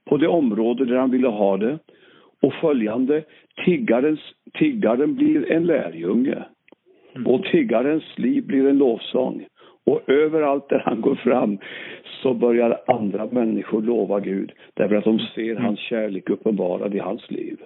på 0.06 0.18
det 0.18 0.27
område 0.27 0.86
där 0.86 0.96
han 0.96 1.12
ville 1.12 1.27
ha 1.27 1.58
det. 1.58 1.80
Och 2.42 2.54
följande, 2.54 3.24
tiggarens, 3.66 4.20
tiggaren 4.54 5.16
blir 5.16 5.51
en 5.51 5.63
lärjunge. 5.63 6.44
Mm. 7.16 7.27
Och 7.27 7.44
tiggarens 7.46 8.18
liv 8.18 8.48
blir 8.48 8.68
en 8.68 8.77
lovsång. 8.77 9.46
Och 9.86 10.10
överallt 10.10 10.70
där 10.70 10.84
han 10.86 11.01
går 11.01 11.16
fram 11.16 11.58
så 12.22 12.34
börjar 12.34 12.80
andra 12.88 13.25
människor 13.25 13.82
lova 13.82 14.20
Gud 14.20 14.51
därför 14.74 14.96
att 14.96 15.04
de 15.04 15.20
ser 15.20 15.51
mm. 15.51 15.63
hans 15.63 15.80
kärlek 15.80 16.30
uppenbarad 16.30 16.96
i 16.96 17.00
hans 17.00 17.32
liv. 17.32 17.58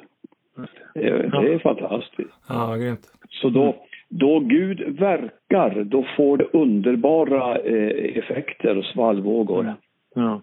Det 0.93 1.07
är, 1.07 1.59
fantastiskt. 1.59 2.29
Ja, 2.47 2.75
grymt. 2.75 3.07
Så 3.29 3.49
då, 3.49 3.75
då 4.09 4.39
Gud 4.39 4.99
verkar, 4.99 5.83
då 5.83 6.05
får 6.17 6.37
det 6.37 6.47
underbara 6.53 7.57
eh, 7.57 8.17
effekter 8.17 8.77
och 8.77 8.85
svallvågor. 8.85 9.75
Ja. 10.15 10.41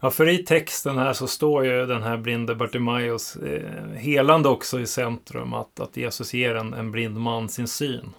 Ja, 0.00 0.10
för 0.10 0.28
i 0.28 0.38
texten 0.38 0.98
här 0.98 1.12
så 1.12 1.26
står 1.26 1.64
ju 1.64 1.86
den 1.86 2.02
här 2.02 2.16
blinde 2.16 2.54
Bartimaeus 2.54 3.36
eh, 3.36 3.98
helande 3.98 4.48
också 4.48 4.80
i 4.80 4.86
centrum. 4.86 5.54
Att, 5.54 5.80
att 5.80 5.96
Jesus 5.96 6.34
ger 6.34 6.54
en, 6.54 6.74
en 6.74 6.92
blind 6.92 7.16
man 7.20 7.48
sin 7.48 7.66
syn. 7.66 8.10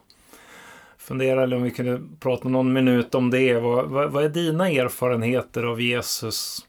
Funderar 0.98 1.54
om 1.54 1.64
vi 1.64 1.72
kunde 1.72 2.02
prata 2.20 2.50
någon 2.50 2.74
minut 2.74 3.16
om 3.16 3.30
det. 3.30 3.60
Vad, 3.60 3.86
vad, 3.86 4.12
vad 4.12 4.24
är 4.24 4.30
dina 4.30 4.70
erfarenheter 4.70 5.64
av 5.64 5.82
Jesus 5.82 6.68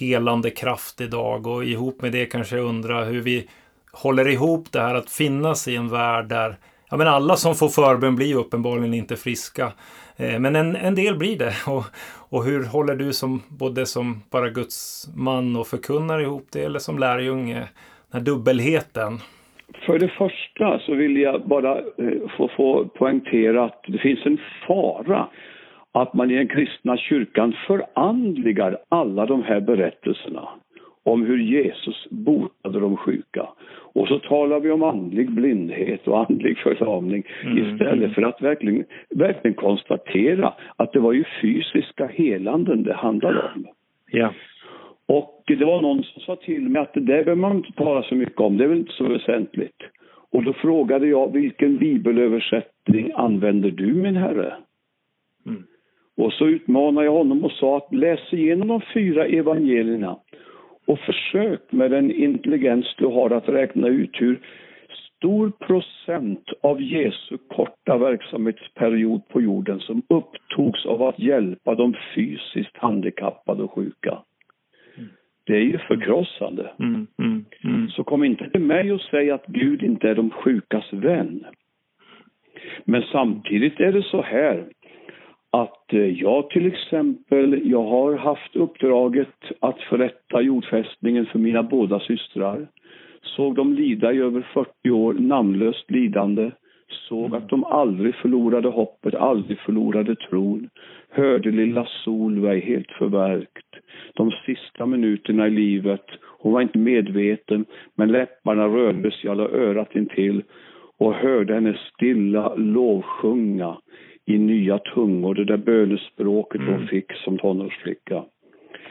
helande 0.00 0.50
kraft 0.50 1.00
idag? 1.00 1.46
Och 1.46 1.64
ihop 1.64 2.02
med 2.02 2.12
det 2.12 2.26
kanske 2.26 2.56
jag 2.56 2.66
undrar 2.66 3.04
hur 3.04 3.20
vi 3.20 3.48
håller 3.92 4.28
ihop 4.28 4.72
det 4.72 4.80
här 4.80 4.94
att 4.94 5.10
finnas 5.10 5.68
i 5.68 5.76
en 5.76 5.88
värld 5.88 6.28
där 6.28 6.56
ja, 6.90 6.96
men 6.96 7.08
alla 7.08 7.36
som 7.36 7.54
får 7.54 7.68
förbön 7.68 8.16
blir 8.16 8.36
uppenbarligen 8.36 8.94
inte 8.94 9.16
friska. 9.16 9.72
Eh, 10.16 10.38
men 10.38 10.56
en, 10.56 10.76
en 10.76 10.94
del 10.94 11.16
blir 11.16 11.38
det. 11.38 11.52
Och, 11.66 11.84
och 12.30 12.44
hur 12.44 12.64
håller 12.64 12.96
du 12.96 13.12
som 13.12 13.42
både 13.48 13.86
som 13.86 14.22
bara 14.30 14.48
Guds 14.48 15.08
man 15.16 15.56
och 15.56 15.66
förkunnar 15.66 16.20
ihop 16.20 16.46
det 16.52 16.64
eller 16.64 16.78
som 16.78 16.98
lärjunge, 16.98 17.54
den 17.54 18.12
här 18.12 18.20
dubbelheten? 18.20 19.18
För 19.86 19.98
det 19.98 20.08
första 20.08 20.78
så 20.78 20.94
vill 20.94 21.16
jag 21.16 21.48
bara 21.48 21.78
eh, 21.78 22.28
få, 22.36 22.50
få 22.56 22.84
poängtera 22.84 23.64
att 23.64 23.84
det 23.86 23.98
finns 23.98 24.26
en 24.26 24.38
fara 24.66 25.28
att 25.92 26.14
man 26.14 26.30
i 26.30 26.36
den 26.36 26.48
kristna 26.48 26.96
kyrkan 26.96 27.54
förandligar 27.66 28.78
alla 28.88 29.26
de 29.26 29.42
här 29.42 29.60
berättelserna 29.60 30.48
om 31.04 31.26
hur 31.26 31.38
Jesus 31.38 32.06
botade 32.10 32.80
de 32.80 32.96
sjuka. 32.96 33.48
Och 33.94 34.08
så 34.08 34.18
talar 34.18 34.60
vi 34.60 34.70
om 34.70 34.82
andlig 34.82 35.30
blindhet 35.30 36.08
och 36.08 36.30
andlig 36.30 36.58
förlamning 36.58 37.24
mm. 37.44 37.58
istället 37.58 38.14
för 38.14 38.22
att 38.22 38.42
verkligen, 38.42 38.84
verkligen 39.10 39.54
konstatera 39.54 40.54
att 40.76 40.92
det 40.92 41.00
var 41.00 41.12
ju 41.12 41.24
fysiska 41.42 42.06
helanden 42.06 42.82
det 42.82 42.94
handlade 42.94 43.42
om. 43.54 43.66
Ja. 44.10 44.34
Och 45.06 45.42
det 45.46 45.64
var 45.64 45.82
någon 45.82 46.02
som 46.02 46.22
sa 46.22 46.36
till 46.36 46.68
mig 46.68 46.82
att 46.82 46.94
det 46.94 47.00
där 47.00 47.24
behöver 47.24 47.34
man 47.34 47.56
inte 47.56 47.72
tala 47.72 48.02
så 48.02 48.14
mycket 48.14 48.40
om, 48.40 48.56
det 48.56 48.64
är 48.64 48.68
väl 48.68 48.78
inte 48.78 48.92
så 48.92 49.08
väsentligt. 49.08 49.82
Och 50.30 50.44
då 50.44 50.52
frågade 50.52 51.06
jag 51.06 51.32
vilken 51.32 51.76
bibelöversättning 51.76 53.12
använder 53.14 53.70
du 53.70 53.94
min 53.94 54.16
herre? 54.16 54.54
Och 56.16 56.32
så 56.32 56.46
utmanade 56.46 57.06
jag 57.06 57.12
honom 57.12 57.44
och 57.44 57.52
sa 57.52 57.76
att 57.76 57.94
läs 57.94 58.32
igenom 58.32 58.68
de 58.68 58.80
fyra 58.94 59.26
evangelierna 59.26 60.16
och 60.86 60.98
försök 60.98 61.72
med 61.72 61.90
den 61.90 62.10
intelligens 62.10 62.94
du 62.98 63.06
har 63.06 63.30
att 63.30 63.48
räkna 63.48 63.88
ut 63.88 64.10
hur 64.12 64.40
stor 65.22 65.50
procent 65.50 66.44
av 66.60 66.82
Jesu 66.82 67.38
korta 67.48 67.98
verksamhetsperiod 67.98 69.28
på 69.28 69.40
jorden 69.40 69.80
som 69.80 70.02
upptogs 70.08 70.86
av 70.86 71.02
att 71.02 71.18
hjälpa 71.18 71.74
de 71.74 71.94
fysiskt 72.14 72.76
handikappade 72.76 73.62
och 73.62 73.72
sjuka. 73.72 74.18
Det 75.44 75.56
är 75.56 75.60
ju 75.60 75.78
förkrossande. 75.78 76.70
Mm, 76.78 77.06
mm, 77.18 77.44
mm. 77.64 77.88
Så 77.88 78.04
kom 78.04 78.24
inte 78.24 78.50
till 78.50 78.60
mig 78.60 78.92
och 78.92 79.00
säg 79.00 79.30
att 79.30 79.46
Gud 79.46 79.82
inte 79.82 80.08
är 80.08 80.14
de 80.14 80.30
sjukas 80.30 80.92
vän. 80.92 81.44
Men 82.84 83.02
samtidigt 83.02 83.80
är 83.80 83.92
det 83.92 84.02
så 84.02 84.22
här 84.22 84.64
att 85.52 85.92
eh, 85.92 86.20
jag 86.20 86.50
till 86.50 86.66
exempel, 86.66 87.60
jag 87.64 87.82
har 87.84 88.16
haft 88.16 88.56
uppdraget 88.56 89.36
att 89.60 89.80
förrätta 89.80 90.40
jordfästningen 90.40 91.26
för 91.26 91.38
mina 91.38 91.62
båda 91.62 92.00
systrar. 92.00 92.68
Såg 93.22 93.54
dem 93.54 93.74
lida 93.74 94.12
i 94.12 94.18
över 94.18 94.46
40 94.54 94.90
år, 94.90 95.14
namnlöst 95.14 95.90
lidande. 95.90 96.50
Såg 97.08 97.26
mm. 97.26 97.38
att 97.38 97.48
de 97.48 97.64
aldrig 97.64 98.14
förlorade 98.14 98.68
hoppet, 98.68 99.14
aldrig 99.14 99.58
förlorade 99.58 100.16
tron. 100.16 100.68
Hörde 101.10 101.50
lilla 101.50 101.86
Solveig 102.04 102.62
helt 102.62 102.90
förverkt. 102.90 103.66
De 104.14 104.30
sista 104.30 104.86
minuterna 104.86 105.46
i 105.46 105.50
livet. 105.50 106.06
Hon 106.38 106.52
var 106.52 106.60
inte 106.60 106.78
medveten, 106.78 107.64
men 107.94 108.12
läpparna 108.12 108.66
rördes, 108.66 109.24
jag 109.24 109.36
la 109.36 109.48
örat 109.48 109.96
intill 109.96 110.42
och 110.98 111.14
hörde 111.14 111.54
henne 111.54 111.78
stilla 111.94 112.54
lovsjunga 112.54 113.76
i 114.26 114.38
nya 114.38 114.78
tungor, 114.78 115.34
det 115.34 115.44
där 115.44 115.56
bönespråket 115.56 116.60
mm. 116.60 116.74
hon 116.74 116.86
fick 116.86 117.12
som 117.12 117.38
tonårsflicka. 117.38 118.24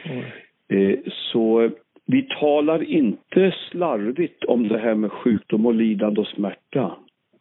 Mm. 0.04 0.24
Eh, 0.68 0.98
så 1.32 1.70
vi 2.06 2.22
talar 2.22 2.82
inte 2.82 3.54
slarvigt 3.70 4.44
om 4.44 4.68
det 4.68 4.78
här 4.78 4.94
med 4.94 5.12
sjukdom 5.12 5.66
och 5.66 5.74
lidande 5.74 6.20
och 6.20 6.26
smärta. 6.26 6.96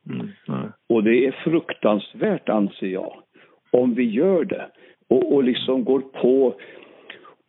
Mm. 0.09 0.27
Och 0.89 1.03
det 1.03 1.25
är 1.25 1.31
fruktansvärt, 1.31 2.49
anser 2.49 2.87
jag, 2.87 3.13
om 3.71 3.93
vi 3.93 4.03
gör 4.03 4.45
det 4.45 4.65
och, 5.09 5.33
och 5.33 5.43
liksom 5.43 5.83
går 5.83 5.99
på 5.99 6.55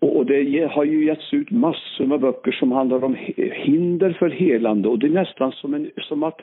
och 0.03 0.27
det 0.27 0.69
har 0.73 0.85
ju 0.85 1.05
getts 1.05 1.35
ut 1.35 1.51
massor 1.51 2.07
med 2.07 2.21
böcker 2.21 2.53
som 2.53 2.73
handlar 2.73 3.05
om 3.05 3.17
hinder 3.53 4.17
för 4.19 4.31
helande 4.31 4.89
och 4.89 4.99
det 4.99 5.07
är 5.07 5.11
nästan 5.11 5.53
som, 5.53 5.75
en, 5.75 5.91
som 5.97 6.23
att 6.23 6.41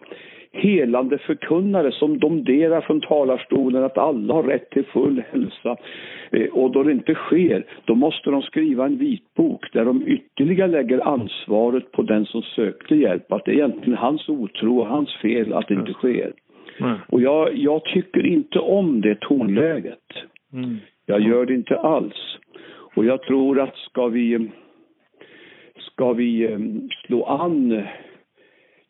helande 0.51 1.17
förkunnare 1.17 1.91
som 1.91 2.19
domderar 2.19 2.81
från 2.81 3.01
talarstolen 3.01 3.83
att 3.83 3.97
alla 3.97 4.33
har 4.33 4.43
rätt 4.43 4.69
till 4.69 4.85
full 4.85 5.23
hälsa. 5.31 5.77
Eh, 6.31 6.47
och 6.47 6.71
då 6.71 6.83
det 6.83 6.91
inte 6.91 7.13
sker, 7.13 7.65
då 7.85 7.95
måste 7.95 8.29
de 8.29 8.41
skriva 8.41 8.85
en 8.85 8.97
vitbok 8.97 9.73
där 9.73 9.85
de 9.85 10.07
ytterligare 10.07 10.71
lägger 10.71 11.07
ansvaret 11.07 11.91
på 11.91 12.01
den 12.01 12.25
som 12.25 12.41
sökte 12.41 12.95
hjälp. 12.95 13.31
Att 13.31 13.45
det 13.45 13.51
är 13.51 13.55
egentligen 13.55 13.97
hans 13.97 14.29
otro 14.29 14.79
och 14.79 14.87
hans 14.87 15.15
fel 15.21 15.53
att 15.53 15.67
det 15.67 15.73
inte 15.73 15.93
sker. 15.93 16.31
Mm. 16.79 16.97
Och 17.07 17.21
jag, 17.21 17.55
jag, 17.57 17.83
tycker 17.83 18.25
inte 18.25 18.59
om 18.59 19.01
det 19.01 19.19
tonläget. 19.19 20.07
Mm. 20.53 20.77
Jag 21.05 21.21
gör 21.21 21.45
det 21.45 21.53
inte 21.53 21.79
alls. 21.79 22.37
Och 22.95 23.05
jag 23.05 23.21
tror 23.21 23.59
att 23.59 23.75
ska 23.75 24.07
vi, 24.07 24.49
ska 25.79 26.13
vi 26.13 26.51
eh, 26.51 26.59
slå 27.05 27.25
an 27.25 27.83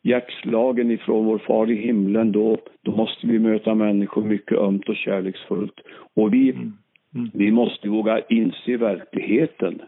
hjärtslagen 0.02 0.90
ifrån 0.90 1.24
vår 1.24 1.38
far 1.38 1.70
i 1.70 1.74
himlen, 1.74 2.32
då, 2.32 2.58
då 2.82 2.96
måste 2.96 3.26
vi 3.26 3.38
möta 3.38 3.74
människor 3.74 4.24
mycket 4.24 4.58
ömt 4.58 4.88
och 4.88 4.96
kärleksfullt. 4.96 5.80
Och 6.14 6.34
vi, 6.34 6.50
mm. 6.50 6.72
Mm. 7.14 7.30
Vi 7.34 7.50
måste 7.50 7.88
våga 7.88 8.20
inse 8.28 8.76
verkligheten. 8.76 9.82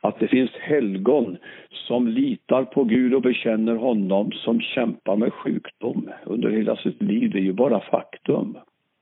Att 0.00 0.20
det 0.20 0.28
finns 0.28 0.50
helgon 0.50 1.36
som 1.70 2.08
litar 2.08 2.64
på 2.64 2.84
Gud 2.84 3.14
och 3.14 3.22
bekänner 3.22 3.76
honom 3.76 4.32
som 4.32 4.60
kämpar 4.60 5.16
med 5.16 5.32
sjukdom 5.32 6.10
under 6.24 6.50
hela 6.50 6.76
sitt 6.76 7.02
liv. 7.02 7.30
Det 7.30 7.38
är 7.38 7.42
ju 7.42 7.52
bara 7.52 7.80
faktum. 7.80 8.56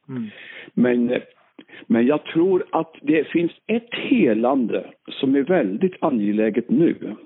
Mm. 0.08 0.26
Men, 0.74 1.20
men 1.86 2.06
jag 2.06 2.24
tror 2.24 2.64
att 2.70 2.94
det 3.02 3.24
finns 3.24 3.52
ett 3.66 3.94
helande 3.94 4.84
som 5.08 5.34
är 5.34 5.42
väldigt 5.42 5.94
angeläget 6.00 6.70
nu. 6.70 7.16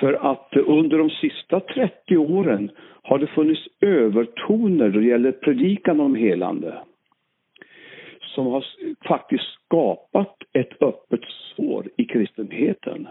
För 0.00 0.12
att 0.12 0.56
under 0.56 0.98
de 0.98 1.10
sista 1.10 1.60
30 1.60 2.16
åren 2.16 2.70
har 3.02 3.18
det 3.18 3.26
funnits 3.26 3.68
övertoner 3.80 4.88
då 4.88 5.00
det 5.00 5.06
gäller 5.06 5.32
predikan 5.32 6.00
om 6.00 6.14
helande 6.14 6.74
som 8.36 8.46
har 8.46 8.64
faktiskt 9.08 9.44
skapat 9.64 10.36
ett 10.52 10.82
öppet 10.82 11.20
sår 11.56 11.88
i 11.96 12.04
kristenheten. 12.04 13.08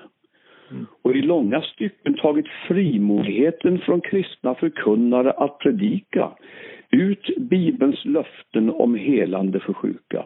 Mm. 0.72 0.86
Och 1.02 1.16
i 1.16 1.22
långa 1.22 1.62
stycken 1.62 2.14
tagit 2.14 2.48
frimodigheten 2.68 3.80
från 3.80 4.02
kristna 4.02 4.56
förkunnare 4.56 5.32
att 5.32 5.60
predika 5.60 6.32
ut 6.96 7.38
Bibelns 7.38 8.06
löften 8.06 8.70
om 8.70 8.96
helande 8.96 9.60
för 9.60 9.74
sjuka. 9.74 10.26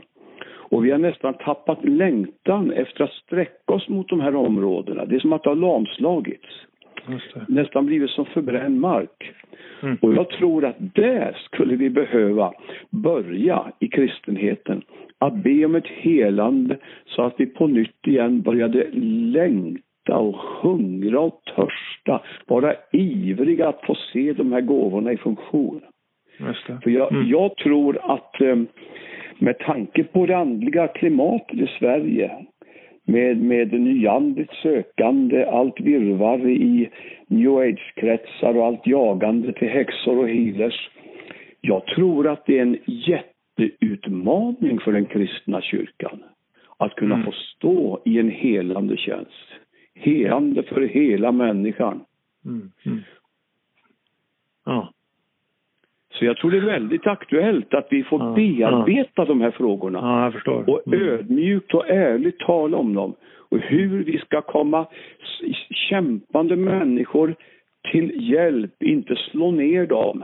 Och 0.72 0.86
vi 0.86 0.92
har 0.92 0.98
nästan 0.98 1.34
tappat 1.34 1.86
längtan 1.86 2.72
efter 2.72 3.04
att 3.04 3.14
sträcka 3.14 3.74
oss 3.74 3.90
mot 3.90 4.10
de 4.10 4.20
här 4.20 4.36
områdena. 4.36 5.06
Det 5.06 5.16
är 5.16 5.20
som 5.20 5.34
att 5.34 5.44
det 5.44 5.50
har 5.50 5.56
lamslagits. 5.56 6.66
Nästan 7.48 7.86
blivit 7.86 8.10
som 8.10 8.26
förbränd 8.26 8.80
mark. 8.80 9.34
Mm. 9.84 9.98
Och 10.02 10.14
jag 10.14 10.30
tror 10.30 10.66
att 10.66 10.96
där 10.96 11.38
skulle 11.46 11.76
vi 11.76 11.90
behöva 11.90 12.54
börja 12.90 13.72
i 13.80 13.88
kristenheten. 13.88 14.82
Att 15.18 15.44
be 15.44 15.66
om 15.66 15.76
ett 15.76 15.88
helande 15.88 16.78
så 17.06 17.22
att 17.22 17.34
vi 17.38 17.46
på 17.46 17.68
nytt 17.68 18.08
igen 18.08 18.42
började 18.42 18.88
längta 19.34 20.18
och 20.18 20.36
hungra 20.36 21.20
och 21.20 21.42
törsta. 21.56 22.22
Vara 22.48 22.76
ivriga 22.92 23.68
att 23.68 23.86
få 23.86 23.96
se 24.14 24.34
de 24.34 24.52
här 24.52 24.62
gåvorna 24.62 25.12
i 25.12 25.18
funktion. 25.18 25.82
För 26.84 26.90
jag, 26.90 27.12
mm. 27.12 27.30
jag 27.30 27.56
tror 27.56 28.00
att 28.02 28.42
eh, 28.42 28.56
med 29.40 29.60
tanke 29.60 30.04
på 30.04 30.26
det 30.26 30.38
andliga 30.38 30.88
klimatet 30.88 31.60
i 31.60 31.68
Sverige 31.80 32.32
med, 33.04 33.38
med 33.38 33.74
nyandligt 33.74 34.54
sökande, 34.54 35.46
allt 35.46 35.80
virvar 35.80 36.50
i 36.50 36.90
new 37.28 37.58
age-kretsar 37.58 38.58
och 38.58 38.66
allt 38.66 38.88
jagande 38.88 39.54
till 39.54 39.70
häxor 39.70 40.18
och 40.18 40.30
healers. 40.30 40.90
Jag 41.62 41.86
tror 41.86 42.28
att 42.28 42.46
det 42.46 42.58
är 42.58 42.62
en 42.62 42.78
jätteutmaning 42.86 44.80
för 44.80 44.92
den 44.92 45.06
kristna 45.06 45.62
kyrkan 45.62 46.24
att 46.78 46.96
kunna 46.96 47.16
mm. 47.16 47.26
få 47.26 47.32
stå 47.32 48.02
i 48.06 48.20
en 48.20 48.30
helande 48.30 48.98
tjänst. 48.98 49.48
Helande 49.96 50.64
för 50.64 50.82
hela 50.82 51.32
människan. 51.32 52.02
Mm. 52.46 52.72
Mm. 52.86 53.00
Ja. 54.66 54.94
Så 56.20 56.26
jag 56.26 56.38
tror 56.38 56.52
det 56.52 56.58
är 56.58 56.62
väldigt 56.80 57.08
aktuellt 57.08 57.74
att 57.74 57.88
vi 57.90 58.04
får 58.04 58.20
ja, 58.22 58.34
bearbeta 58.36 59.12
ja. 59.16 59.26
de 59.26 59.42
här 59.42 59.52
frågorna. 59.52 60.00
Ja, 60.00 60.24
jag 60.24 60.34
förstår. 60.34 60.70
Och 60.70 60.88
mm. 60.88 61.08
ödmjukt 61.08 61.74
och 61.74 61.90
ärligt 61.90 62.40
tala 62.40 62.78
om 62.78 62.94
dem. 62.94 63.16
Och 63.50 63.60
hur 63.60 64.04
vi 64.04 64.18
ska 64.18 64.42
komma 64.42 64.88
kämpande 65.90 66.56
människor 66.56 67.36
till 67.92 68.32
hjälp, 68.32 68.84
inte 68.84 69.16
slå 69.16 69.52
ner 69.52 69.88
dem. 69.88 70.24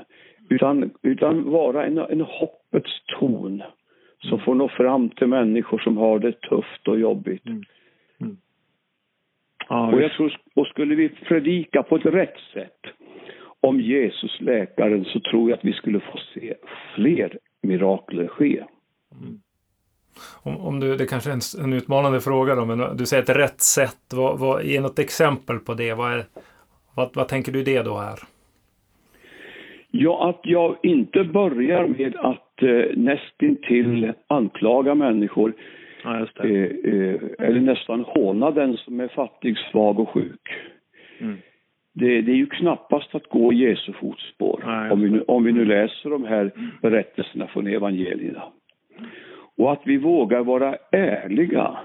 Utan, 0.49 0.91
utan 1.01 1.51
vara 1.51 1.85
en, 1.85 1.97
en 1.97 2.21
hoppets 2.21 3.01
ton 3.19 3.63
som 4.19 4.39
får 4.39 4.55
nå 4.55 4.67
fram 4.67 5.09
till 5.09 5.27
människor 5.27 5.79
som 5.79 5.97
har 5.97 6.19
det 6.19 6.41
tufft 6.41 6.87
och 6.87 6.99
jobbigt. 6.99 7.45
Mm. 7.45 7.63
Mm. 8.21 8.37
Ja, 9.69 9.91
och 9.91 10.01
jag 10.01 10.11
tror, 10.11 10.37
och 10.55 10.67
skulle 10.67 10.95
vi 10.95 11.09
predika 11.09 11.83
på 11.83 11.95
ett 11.95 12.05
rätt 12.05 12.37
sätt 12.53 12.79
om 13.65 13.79
Jesus 13.79 14.41
läkaren 14.41 15.05
så 15.05 15.19
tror 15.19 15.49
jag 15.49 15.57
att 15.57 15.65
vi 15.65 15.73
skulle 15.73 15.99
få 15.99 16.19
se 16.33 16.53
fler 16.95 17.37
mirakler 17.61 18.27
ske. 18.27 18.63
Mm. 19.21 19.39
Om, 20.43 20.57
om 20.57 20.79
du, 20.79 20.97
det 20.97 21.05
kanske 21.05 21.29
är 21.29 21.33
en, 21.33 21.65
en 21.65 21.73
utmanande 21.73 22.21
fråga 22.21 22.55
då, 22.55 22.65
men 22.65 22.97
du 22.97 23.05
säger 23.05 23.23
ett 23.23 23.37
rätt 23.37 23.61
sätt. 23.61 24.13
Vad, 24.13 24.39
vad, 24.39 24.63
ge 24.63 24.81
något 24.81 24.99
exempel 24.99 25.59
på 25.59 25.73
det. 25.73 25.93
Vad, 25.93 26.13
är, 26.13 26.23
vad, 26.95 27.09
vad 27.13 27.27
tänker 27.27 27.51
du 27.51 27.63
det 27.63 27.81
då 27.83 27.97
här? 27.97 28.19
Ja, 29.91 30.29
att 30.29 30.41
jag 30.43 30.77
inte 30.83 31.23
börjar 31.23 31.87
med 31.87 32.15
att 32.15 32.63
eh, 32.63 32.97
nästintill 32.97 34.13
anklaga 34.27 34.95
människor. 34.95 35.53
Ja, 36.03 36.19
eh, 36.19 36.49
eh, 36.49 37.19
eller 37.39 37.59
nästan 37.59 38.03
håna 38.07 38.51
den 38.51 38.77
som 38.77 38.99
är 38.99 39.07
fattig, 39.07 39.57
svag 39.71 39.99
och 39.99 40.09
sjuk. 40.09 40.49
Mm 41.19 41.37
det, 41.97 42.21
det, 42.21 42.31
är 42.31 42.35
ju 42.35 42.45
knappast 42.45 43.15
att 43.15 43.29
gå 43.29 43.53
Jesu 43.53 43.93
fotspår 43.93 44.63
Nej, 44.65 44.91
om, 44.91 45.01
vi 45.01 45.09
nu, 45.09 45.21
om 45.21 45.43
vi 45.43 45.51
nu 45.51 45.65
läser 45.65 46.09
de 46.09 46.23
här 46.23 46.51
berättelserna 46.81 47.47
från 47.47 47.67
evangelierna. 47.67 48.43
Och 49.57 49.71
att 49.71 49.81
vi 49.85 49.97
vågar 49.97 50.43
vara 50.43 50.75
ärliga, 50.91 51.77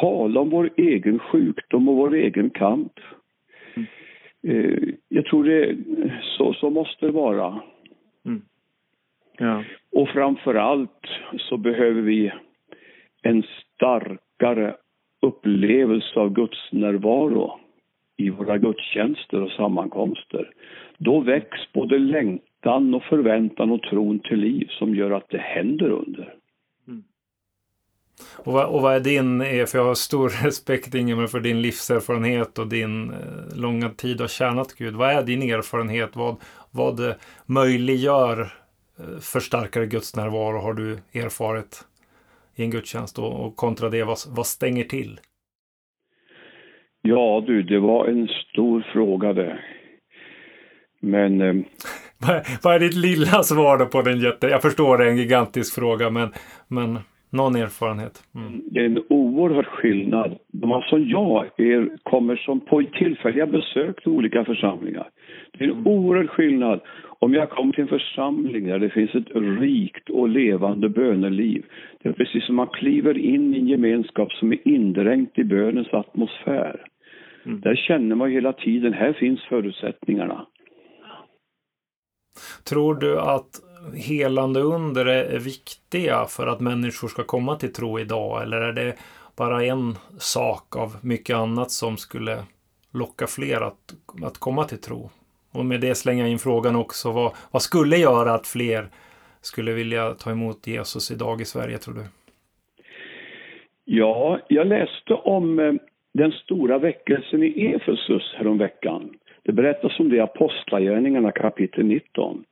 tala 0.00 0.40
om 0.40 0.50
vår 0.50 0.70
egen 0.76 1.18
sjukdom 1.18 1.88
och 1.88 1.96
vår 1.96 2.14
egen 2.14 2.50
kamp. 2.50 2.92
Mm. 4.42 4.96
Jag 5.08 5.24
tror 5.24 5.44
det, 5.44 5.76
så, 6.22 6.52
så 6.52 6.70
måste 6.70 7.06
det 7.06 7.12
vara. 7.12 7.60
Mm. 8.26 8.42
Ja. 9.38 9.64
Och 9.92 10.08
framför 10.08 10.54
allt 10.54 11.06
så 11.38 11.56
behöver 11.56 12.02
vi 12.02 12.32
en 13.22 13.42
starkare 13.74 14.76
upplevelse 15.22 16.20
av 16.20 16.32
Guds 16.32 16.72
närvaro 16.72 17.60
i 18.16 18.30
våra 18.30 18.58
gudstjänster 18.58 19.42
och 19.42 19.50
sammankomster. 19.50 20.50
Då 20.98 21.20
väcks 21.20 21.72
både 21.72 21.98
längtan 21.98 22.94
och 22.94 23.02
förväntan 23.02 23.70
och 23.70 23.82
tron 23.82 24.18
till 24.18 24.38
liv 24.38 24.66
som 24.70 24.94
gör 24.94 25.10
att 25.10 25.28
det 25.28 25.38
händer 25.38 25.90
under. 25.90 26.34
Mm. 26.88 27.04
Och, 28.36 28.52
vad, 28.52 28.66
och 28.66 28.82
vad 28.82 28.94
är 28.94 29.00
din, 29.00 29.40
eh, 29.40 29.66
för 29.66 29.78
jag 29.78 29.84
har 29.84 29.94
stor 29.94 30.28
respekt 30.44 30.94
Ingemar 30.94 31.26
för 31.26 31.40
din 31.40 31.62
livserfarenhet 31.62 32.58
och 32.58 32.68
din 32.68 33.10
eh, 33.10 33.56
långa 33.56 33.90
tid 33.90 34.20
har 34.20 34.28
tjänat 34.28 34.72
Gud. 34.72 34.94
Vad 34.94 35.10
är 35.10 35.22
din 35.22 35.42
erfarenhet? 35.42 36.16
Vad, 36.16 36.36
vad 36.70 37.08
eh, 37.08 37.14
möjliggör 37.46 38.40
eh, 38.98 39.18
för 39.20 39.40
starkare 39.40 39.86
gudsnärvaro 39.86 40.58
har 40.58 40.74
du 40.74 40.98
erfarit 41.12 41.84
i 42.54 42.62
en 42.62 42.70
gudstjänst 42.70 43.18
och, 43.18 43.46
och 43.46 43.56
kontra 43.56 43.90
det, 43.90 44.04
vad, 44.04 44.18
vad 44.28 44.46
stänger 44.46 44.84
till? 44.84 45.20
Ja 47.08 47.44
du, 47.46 47.62
det 47.62 47.78
var 47.78 48.06
en 48.06 48.28
stor 48.28 48.86
fråga 48.92 49.32
det. 49.32 49.58
Men... 51.00 51.40
Eh, 51.40 51.54
Vad 52.62 52.74
är 52.74 52.80
ditt 52.80 52.94
lilla 52.94 53.42
svar 53.42 53.78
då 53.78 53.86
på 53.86 54.02
den 54.02 54.20
jätte... 54.20 54.46
Jag 54.46 54.62
förstår 54.62 54.98
det 54.98 55.04
är 55.04 55.08
en 55.08 55.16
gigantisk 55.16 55.74
fråga, 55.74 56.10
men, 56.10 56.28
men 56.68 56.98
någon 57.30 57.56
erfarenhet? 57.56 58.22
Mm. 58.34 58.62
Det 58.70 58.80
är 58.80 58.84
en 58.84 59.02
oerhörd 59.08 59.66
skillnad. 59.66 60.38
De 60.52 60.82
som 60.82 61.08
jag 61.08 61.44
är, 61.56 61.98
kommer 62.02 62.36
som 62.36 62.60
på 62.60 62.82
tillfälliga 62.98 63.46
besök 63.46 64.02
till 64.02 64.12
olika 64.12 64.44
församlingar. 64.44 65.08
Det 65.52 65.64
är 65.64 65.68
en 65.68 65.74
mm. 65.74 65.86
oerhörd 65.86 66.30
skillnad 66.30 66.80
om 67.18 67.34
jag 67.34 67.50
kommer 67.50 67.72
till 67.72 67.82
en 67.82 67.88
församling 67.88 68.66
där 68.66 68.78
det 68.78 68.90
finns 68.90 69.14
ett 69.14 69.36
rikt 69.60 70.10
och 70.10 70.28
levande 70.28 70.88
böneliv. 70.88 71.64
Det 72.02 72.08
är 72.08 72.12
precis 72.12 72.46
som 72.46 72.54
man 72.54 72.66
kliver 72.66 73.18
in 73.18 73.54
i 73.54 73.58
en 73.58 73.68
gemenskap 73.68 74.32
som 74.32 74.52
är 74.52 74.68
indränkt 74.68 75.38
i 75.38 75.44
bönens 75.44 75.88
atmosfär. 75.92 76.84
Mm. 77.46 77.60
Där 77.60 77.76
känner 77.76 78.16
man 78.16 78.30
hela 78.30 78.52
tiden, 78.52 78.92
här 78.92 79.12
finns 79.12 79.42
förutsättningarna. 79.48 80.46
Tror 82.64 82.94
du 82.94 83.20
att 83.20 83.60
helande 83.94 84.60
under 84.60 85.06
är 85.06 85.38
viktiga 85.38 86.24
för 86.28 86.46
att 86.46 86.60
människor 86.60 87.08
ska 87.08 87.22
komma 87.24 87.56
till 87.56 87.72
tro 87.72 88.00
idag? 88.00 88.42
Eller 88.42 88.60
är 88.60 88.72
det 88.72 88.94
bara 89.36 89.64
en 89.64 89.94
sak 90.18 90.76
av 90.76 90.96
mycket 91.02 91.36
annat 91.36 91.70
som 91.70 91.96
skulle 91.96 92.38
locka 92.92 93.26
fler 93.26 93.60
att, 93.60 93.94
att 94.24 94.38
komma 94.38 94.64
till 94.64 94.80
tro? 94.80 95.10
Och 95.52 95.66
med 95.66 95.80
det 95.80 95.94
slänga 95.94 96.28
in 96.28 96.38
frågan 96.38 96.76
också, 96.76 97.12
vad, 97.12 97.32
vad 97.50 97.62
skulle 97.62 97.96
göra 97.96 98.34
att 98.34 98.46
fler 98.46 98.88
skulle 99.40 99.72
vilja 99.72 100.14
ta 100.14 100.30
emot 100.30 100.66
Jesus 100.66 101.10
idag 101.10 101.40
i 101.40 101.44
Sverige, 101.44 101.78
tror 101.78 101.94
du? 101.94 102.04
Ja, 103.84 104.40
jag 104.48 104.66
läste 104.66 105.14
om 105.14 105.58
eh, 105.58 105.74
den 106.16 106.32
stora 106.32 106.78
väckelsen 106.78 107.42
i 107.42 107.72
Efesus 107.74 108.34
häromveckan. 108.36 109.10
Det 109.42 109.52
berättas 109.52 110.00
om 110.00 110.08
det 110.08 110.16
i 110.16 110.20
Apostlagärningarna 110.20 111.32
kapitel 111.32 111.84
19. 111.84 112.44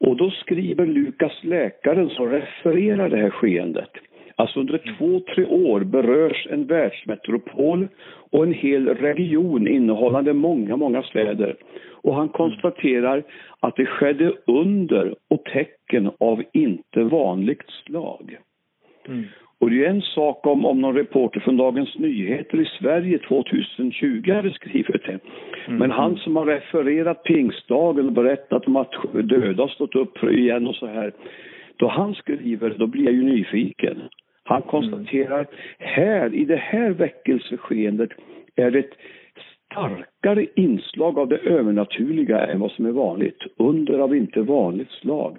Och 0.00 0.16
då 0.16 0.30
skriver 0.30 0.86
Lukas 0.86 1.44
läkaren 1.44 2.10
som 2.10 2.30
refererar 2.30 3.10
det 3.10 3.16
här 3.16 3.30
skeendet. 3.30 3.90
Alltså 4.36 4.60
under 4.60 4.78
två, 4.98 5.20
tre 5.34 5.44
år 5.44 5.80
berörs 5.80 6.46
en 6.50 6.66
världsmetropol 6.66 7.88
och 8.30 8.42
en 8.42 8.52
hel 8.52 8.88
region 8.88 9.68
innehållande 9.68 10.32
många, 10.32 10.76
många 10.76 11.02
städer. 11.02 11.56
Och 11.90 12.14
han 12.14 12.28
konstaterar 12.28 13.22
att 13.60 13.76
det 13.76 13.86
skedde 13.86 14.32
under 14.46 15.14
och 15.28 15.44
tecken 15.44 16.10
av 16.20 16.42
inte 16.52 17.02
vanligt 17.02 17.70
slag. 17.84 18.38
Mm. 19.08 19.24
Och 19.62 19.70
det 19.70 19.84
är 19.84 19.90
en 19.90 20.02
sak 20.02 20.46
om, 20.46 20.66
om 20.66 20.80
någon 20.80 20.94
reporter 20.94 21.40
från 21.40 21.56
Dagens 21.56 21.98
Nyheter 21.98 22.60
i 22.60 22.64
Sverige 22.64 23.18
2020 23.18 24.32
hade 24.32 24.50
skrivit 24.50 25.04
det. 25.06 25.18
Mm. 25.66 25.78
Men 25.78 25.90
han 25.90 26.16
som 26.16 26.36
har 26.36 26.46
refererat 26.46 27.24
pingstdagen 27.24 28.06
och 28.06 28.12
berättat 28.12 28.66
om 28.66 28.76
att 28.76 28.92
döda 29.12 29.62
har 29.62 29.68
stått 29.68 29.94
upp 29.94 30.24
igen 30.24 30.66
och 30.66 30.74
så 30.74 30.86
här. 30.86 31.12
Då 31.76 31.88
han 31.88 32.14
skriver, 32.14 32.74
då 32.78 32.86
blir 32.86 33.04
jag 33.04 33.14
ju 33.14 33.22
nyfiken. 33.22 34.00
Han 34.44 34.62
konstaterar, 34.62 35.38
mm. 35.38 35.48
här 35.78 36.34
i 36.34 36.44
det 36.44 36.56
här 36.56 36.90
väckelseskeendet 36.90 38.10
är 38.56 38.70
det 38.70 38.78
ett 38.78 38.96
starkare 39.66 40.46
inslag 40.56 41.18
av 41.18 41.28
det 41.28 41.38
övernaturliga 41.38 42.46
än 42.46 42.60
vad 42.60 42.70
som 42.70 42.86
är 42.86 42.92
vanligt. 42.92 43.38
Under 43.56 43.98
av 43.98 44.16
inte 44.16 44.40
vanligt 44.40 44.90
slag. 44.90 45.38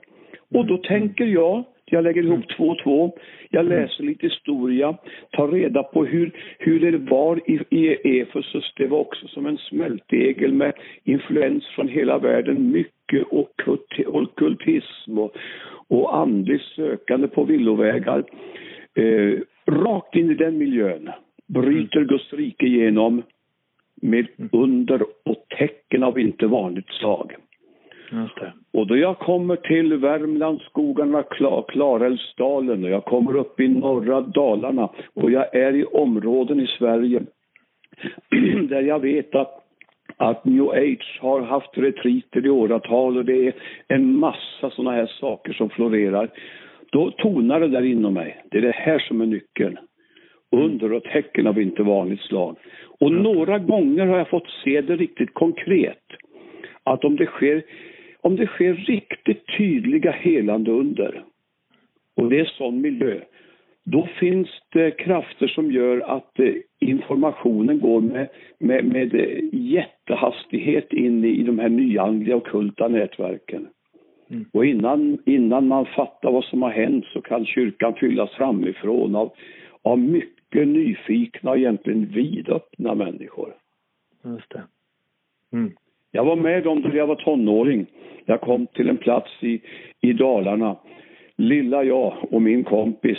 Och 0.56 0.66
då 0.66 0.74
mm. 0.74 0.84
tänker 0.84 1.26
jag, 1.26 1.64
jag 1.94 2.04
lägger 2.04 2.24
ihop 2.24 2.46
två 2.58 2.70
och 2.70 2.80
två. 2.84 3.12
Jag 3.50 3.66
mm. 3.66 3.82
läser 3.82 4.04
lite 4.04 4.28
historia, 4.28 4.98
tar 5.32 5.48
reda 5.48 5.84
på 5.84 6.06
hur, 6.06 6.32
hur 6.60 6.92
det 6.92 6.98
var 6.98 7.50
i, 7.50 7.60
i 7.70 8.20
Efesus. 8.20 8.74
Det 8.78 8.88
var 8.88 9.00
också 9.00 9.28
som 9.28 9.46
en 9.46 9.58
smältdegel 9.58 10.54
med 10.54 10.74
influens 11.04 11.66
från 11.76 11.88
hela 11.88 12.18
världen. 12.18 12.72
Mycket 12.72 13.28
ockultism 14.08 15.18
och, 15.18 15.36
och 15.88 16.18
andligt 16.18 16.64
sökande 16.64 17.28
på 17.28 17.44
villovägar. 17.44 18.24
Eh, 18.96 19.40
rakt 19.66 20.16
in 20.16 20.32
i 20.32 20.34
den 20.34 20.58
miljön 20.58 21.10
bryter 21.48 21.98
mm. 21.98 22.08
Guds 22.08 22.34
rike 22.34 22.66
igenom 22.66 23.24
med 24.02 24.28
under 24.52 25.02
och 25.02 25.46
tecken 25.58 26.04
av 26.04 26.20
inte 26.20 26.48
vanligt 26.48 26.90
slag. 26.90 27.36
Och 28.74 28.88
då 28.88 28.98
jag 28.98 29.20
kommer 29.20 29.56
till 29.56 29.98
Värmlandsskogarna, 29.98 31.24
Klar, 31.24 31.66
Klarälvsdalen 31.68 32.84
och 32.84 32.90
jag 32.90 33.06
kommer 33.06 33.36
upp 33.36 33.60
i 33.60 33.68
norra 33.68 34.22
Dalarna 34.22 34.90
och 35.14 35.32
jag 35.32 35.56
är 35.56 35.76
i 35.76 35.84
områden 35.84 36.60
i 36.60 36.68
Sverige 36.68 37.22
där 38.70 38.82
jag 38.82 39.00
vet 39.00 39.36
att 39.36 39.60
att 40.18 40.46
new 40.46 40.70
age 40.70 41.20
har 41.22 41.42
haft 41.42 41.78
retriter 41.78 42.46
i 42.46 42.50
åratal 42.50 43.18
och 43.18 43.26
det 43.26 43.48
är 43.48 43.54
en 43.88 44.20
massa 44.20 44.70
sådana 44.70 44.92
här 44.92 45.06
saker 45.06 45.54
som 45.54 45.70
florerar. 45.70 46.30
Då 46.92 47.12
tonar 47.12 47.60
det 47.60 47.68
där 47.68 47.82
inom 47.82 48.14
mig. 48.14 48.44
Det 48.52 48.58
är 48.58 48.62
det 48.62 48.76
här 48.76 49.00
som 49.00 49.22
är 49.22 49.26
nyckeln. 49.26 49.78
Under 50.52 50.94
och 50.94 51.04
tecken 51.04 51.48
av 51.48 51.62
inte 51.62 51.84
vanligt 51.84 52.22
slag. 52.22 52.58
Och 53.00 53.12
några 53.12 53.60
gånger 53.60 54.06
har 54.06 54.18
jag 54.18 54.30
fått 54.30 54.50
se 54.64 54.82
det 54.82 54.96
riktigt 54.96 55.34
konkret. 55.34 56.04
Att 56.84 57.06
om 57.06 57.16
det 57.16 57.26
sker 57.26 57.64
om 58.24 58.36
det 58.36 58.48
sker 58.48 58.74
riktigt 58.74 59.44
tydliga 59.58 60.12
helande 60.12 60.72
under 60.72 61.24
och 62.16 62.30
det 62.30 62.40
är 62.40 62.46
sån 62.46 62.82
miljö, 62.82 63.20
då 63.84 64.08
finns 64.20 64.50
det 64.70 64.92
krafter 64.92 65.48
som 65.48 65.72
gör 65.72 66.00
att 66.00 66.40
eh, 66.40 66.54
informationen 66.80 67.80
går 67.80 68.02
med, 68.02 68.30
med, 68.60 68.86
med 68.86 69.40
jättehastighet 69.54 70.94
in 70.94 71.26
i 71.26 71.44
de 71.44 71.60
här 71.60 71.70
nyandliga 71.70 72.36
och 72.36 72.48
kulta 72.48 72.88
nätverken. 72.88 73.68
Mm. 74.30 74.46
Och 74.54 74.66
innan, 74.66 75.18
innan 75.26 75.68
man 75.68 75.86
fattar 75.86 76.32
vad 76.32 76.44
som 76.44 76.62
har 76.62 76.70
hänt 76.70 77.06
så 77.06 77.22
kan 77.22 77.46
kyrkan 77.46 77.94
fyllas 77.94 78.32
framifrån 78.32 79.16
av, 79.16 79.34
av 79.82 80.00
mycket 80.00 80.68
nyfikna 80.68 81.52
och 81.52 81.58
egentligen 81.58 82.06
vidöppna 82.06 82.96
människor. 82.96 83.54
Just 84.26 84.50
det. 84.50 84.64
Mm. 85.54 85.72
Jag 86.16 86.26
var 86.26 86.36
med 86.36 86.68
om 86.68 86.82
det 86.82 86.88
när 86.88 86.96
jag 86.96 87.08
var 87.08 87.16
tonåring. 87.16 87.86
Jag 88.26 88.42
kom 88.42 88.68
till 88.68 88.90
en 88.90 88.98
plats 88.98 89.32
i, 89.40 89.62
i 90.02 90.14
Dalarna. 90.14 90.76
Lilla 91.36 91.84
jag 91.84 92.14
och 92.32 92.42
min 92.42 92.64
kompis, 92.64 93.18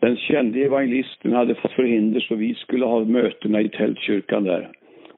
den 0.00 0.16
kände 0.16 0.60
evangelisten, 0.60 1.32
hade 1.32 1.54
fått 1.54 1.72
förhinder 1.72 2.20
så 2.20 2.34
vi 2.34 2.54
skulle 2.54 2.84
ha 2.86 3.04
mötena 3.04 3.60
i 3.60 3.68
tältkyrkan 3.68 4.44
där. 4.44 4.68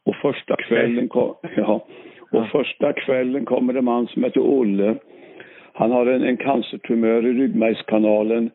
Och 0.04 0.16
första 0.16 0.56
kvällen 0.56 1.08
kom, 1.08 1.34
ja, 1.56 1.86
och 2.30 2.48
första 2.48 2.92
kvällen 2.92 3.44
kommer 3.44 3.74
en 3.74 3.84
man 3.84 4.06
som 4.06 4.24
heter 4.24 4.40
Olle. 4.40 4.94
Han 5.72 5.90
har 5.90 6.06
en, 6.06 6.22
en 6.22 6.36
cancertumör 6.36 7.26
i 7.26 7.32
ryggmärgskanalen. 7.32 8.50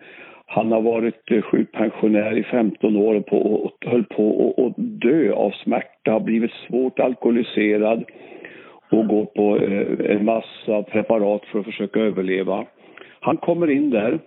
Han 0.45 0.71
har 0.71 0.81
varit 0.81 1.31
eh, 1.31 1.41
sjukpensionär 1.41 2.37
i 2.37 2.43
15 2.43 2.95
år 2.95 3.15
och, 3.15 3.25
på, 3.25 3.37
och 3.37 3.85
höll 3.85 4.03
på 4.03 4.53
att 4.57 4.83
dö 5.01 5.33
av 5.33 5.51
smärta, 5.51 6.11
har 6.11 6.19
blivit 6.19 6.51
svårt 6.67 6.99
alkoholiserad 6.99 8.03
och 8.91 9.07
går 9.07 9.25
på 9.25 9.57
eh, 9.57 10.15
en 10.15 10.25
massa 10.25 10.83
preparat 10.83 11.45
för 11.45 11.59
att 11.59 11.65
försöka 11.65 11.99
överleva. 11.99 12.65
Han 13.19 13.37
kommer 13.37 13.69
in 13.69 13.89
där. 13.89 14.19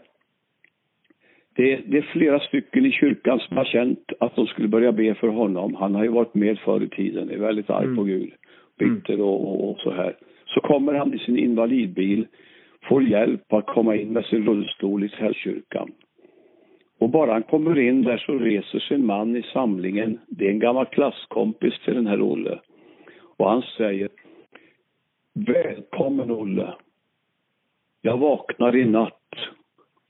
Det, 1.56 1.76
det, 1.76 1.98
är 1.98 2.02
flera 2.12 2.40
stycken 2.40 2.86
i 2.86 2.92
kyrkan 2.92 3.38
som 3.38 3.56
har 3.56 3.64
känt 3.64 4.12
att 4.20 4.36
de 4.36 4.46
skulle 4.46 4.68
börja 4.68 4.92
be 4.92 5.14
för 5.14 5.28
honom. 5.28 5.74
Han 5.74 5.94
har 5.94 6.02
ju 6.02 6.10
varit 6.10 6.34
med 6.34 6.58
förr 6.58 6.82
i 6.82 6.88
tiden, 6.88 7.30
är 7.30 7.38
väldigt 7.38 7.70
arg 7.70 7.84
på 7.84 8.02
mm. 8.02 8.06
Gud, 8.06 8.32
bitter 8.78 9.20
och, 9.20 9.48
och, 9.48 9.70
och, 9.70 9.78
så 9.78 9.90
här. 9.90 10.16
Så 10.46 10.60
kommer 10.60 10.94
han 10.94 11.14
i 11.14 11.18
sin 11.18 11.38
invalidbil, 11.38 12.26
får 12.88 13.02
hjälp 13.02 13.52
att 13.52 13.66
komma 13.66 13.96
in 13.96 14.08
med 14.08 14.24
sin 14.24 14.46
rullstol 14.46 15.04
i 15.04 15.08
kyrkan. 15.34 15.90
Och 16.98 17.10
bara 17.10 17.32
han 17.32 17.42
kommer 17.42 17.78
in 17.78 18.02
där 18.02 18.16
så 18.16 18.32
reser 18.32 18.78
sig 18.78 18.94
en 18.94 19.06
man 19.06 19.36
i 19.36 19.42
samlingen. 19.42 20.18
Det 20.28 20.46
är 20.46 20.50
en 20.50 20.58
gammal 20.58 20.86
klasskompis 20.86 21.74
till 21.84 21.94
den 21.94 22.06
här 22.06 22.22
Olle. 22.22 22.58
Och 23.36 23.50
han 23.50 23.62
säger 23.62 24.08
Välkommen 25.46 26.30
Olle. 26.30 26.74
Jag 28.02 28.18
vaknade 28.18 28.78
i 28.78 28.84
natt 28.84 29.34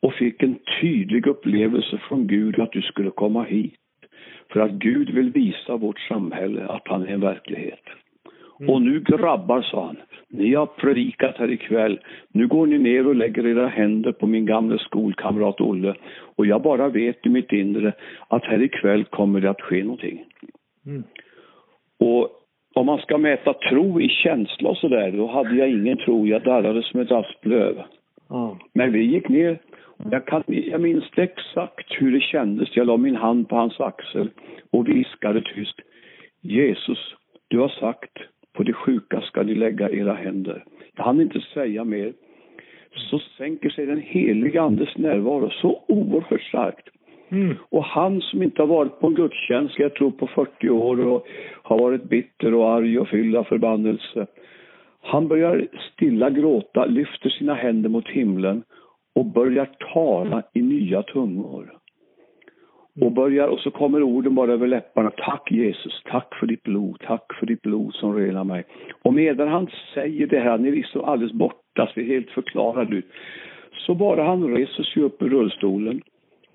och 0.02 0.14
fick 0.14 0.42
en 0.42 0.58
tydlig 0.80 1.26
upplevelse 1.26 1.98
från 2.08 2.26
Gud 2.26 2.60
att 2.60 2.72
du 2.72 2.82
skulle 2.82 3.10
komma 3.10 3.44
hit. 3.44 3.80
För 4.52 4.60
att 4.60 4.70
Gud 4.70 5.10
vill 5.10 5.32
visa 5.32 5.76
vårt 5.76 5.98
samhälle 5.98 6.66
att 6.66 6.88
han 6.88 7.02
är 7.02 7.06
en 7.06 7.20
verklighet. 7.20 7.82
Mm. 8.60 8.70
Och 8.70 8.82
nu 8.82 9.00
grabbar, 9.00 9.62
sa 9.62 9.86
han, 9.86 9.96
ni 10.28 10.54
har 10.54 10.66
predikat 10.66 11.36
här 11.36 11.50
ikväll. 11.50 12.00
Nu 12.28 12.46
går 12.46 12.66
ni 12.66 12.78
ner 12.78 13.06
och 13.06 13.14
lägger 13.14 13.46
era 13.46 13.66
händer 13.66 14.12
på 14.12 14.26
min 14.26 14.46
gamla 14.46 14.78
skolkamrat 14.78 15.60
Olle. 15.60 15.94
Och 16.36 16.46
jag 16.46 16.62
bara 16.62 16.88
vet 16.88 17.26
i 17.26 17.28
mitt 17.28 17.52
inre 17.52 17.92
att 18.28 18.44
här 18.44 18.62
ikväll 18.62 19.04
kommer 19.04 19.40
det 19.40 19.50
att 19.50 19.60
ske 19.60 19.82
någonting. 19.82 20.24
Mm. 20.86 21.02
Och 21.98 22.30
om 22.78 22.86
man 22.86 22.98
ska 22.98 23.18
mäta 23.18 23.54
tro 23.54 24.00
i 24.00 24.08
känsla 24.08 24.68
och 24.68 24.76
sådär, 24.76 25.12
då 25.12 25.26
hade 25.26 25.56
jag 25.56 25.68
ingen 25.70 25.96
tro. 25.96 26.26
Jag 26.26 26.42
darrade 26.42 26.82
som 26.82 27.00
ett 27.00 27.12
asplöv. 27.12 27.82
Mm. 28.30 28.56
Men 28.72 28.92
vi 28.92 29.04
gick 29.04 29.28
ner. 29.28 29.58
Jag, 30.10 30.26
kan, 30.26 30.42
jag 30.46 30.80
minns 30.80 31.04
exakt 31.16 31.86
hur 32.00 32.12
det 32.12 32.20
kändes. 32.20 32.76
Jag 32.76 32.86
la 32.86 32.96
min 32.96 33.16
hand 33.16 33.48
på 33.48 33.56
hans 33.56 33.80
axel 33.80 34.30
och 34.70 34.88
viskade 34.88 35.42
tyst. 35.42 35.80
Jesus, 36.40 37.14
du 37.48 37.58
har 37.58 37.68
sagt, 37.68 38.18
på 38.52 38.62
de 38.62 38.72
sjuka 38.72 39.20
ska 39.20 39.42
ni 39.42 39.54
lägga 39.54 39.90
era 39.90 40.14
händer. 40.14 40.64
Jag 40.96 41.04
hann 41.04 41.20
inte 41.20 41.40
säga 41.40 41.84
mer. 41.84 42.12
Så 43.10 43.18
sänker 43.38 43.70
sig 43.70 43.86
den 43.86 44.00
heliga 44.00 44.62
Andes 44.62 44.96
närvaro 44.96 45.50
så 45.50 45.84
oerhört 45.88 46.42
starkt. 46.42 46.88
Mm. 47.28 47.56
Och 47.70 47.84
han 47.84 48.20
som 48.20 48.42
inte 48.42 48.62
har 48.62 48.66
varit 48.66 49.00
på 49.00 49.06
en 49.06 49.14
gudstjänst, 49.14 49.78
jag 49.78 49.94
tror 49.94 50.10
på 50.10 50.26
40 50.26 50.70
år 50.70 51.06
och 51.06 51.26
har 51.62 51.78
varit 51.78 52.04
bitter 52.04 52.54
och 52.54 52.70
arg 52.70 52.98
och 52.98 53.08
fylld 53.08 53.36
av 53.36 53.44
förbannelse. 53.44 54.26
Han 55.02 55.28
börjar 55.28 55.66
stilla 55.92 56.30
gråta, 56.30 56.84
lyfter 56.84 57.28
sina 57.28 57.54
händer 57.54 57.88
mot 57.88 58.08
himlen 58.08 58.62
och 59.14 59.26
börjar 59.26 59.68
tala 59.94 60.42
i 60.54 60.62
nya 60.62 61.02
tungor. 61.02 61.74
Och, 63.00 63.12
börjar, 63.12 63.48
och 63.48 63.58
så 63.58 63.70
kommer 63.70 64.02
orden 64.02 64.34
bara 64.34 64.52
över 64.52 64.66
läpparna. 64.66 65.10
Tack 65.10 65.50
Jesus, 65.50 66.02
tack 66.04 66.34
för 66.34 66.46
ditt 66.46 66.62
blod, 66.62 66.96
tack 67.06 67.34
för 67.40 67.46
ditt 67.46 67.62
blod 67.62 67.94
som 67.94 68.16
renar 68.16 68.44
mig. 68.44 68.64
Och 69.02 69.14
medan 69.14 69.48
han 69.48 69.68
säger 69.94 70.26
det 70.26 70.38
här, 70.38 70.50
han 70.50 70.66
är 70.66 70.72
liksom 70.72 71.04
alldeles 71.04 71.32
borta, 71.32 71.90
ser 71.94 72.02
helt 72.02 72.30
förklarad 72.30 72.94
ut. 72.94 73.06
Så 73.86 73.94
bara 73.94 74.24
han 74.24 74.56
reser 74.56 74.82
sig 74.82 75.02
upp 75.02 75.22
ur 75.22 75.28
rullstolen 75.28 76.02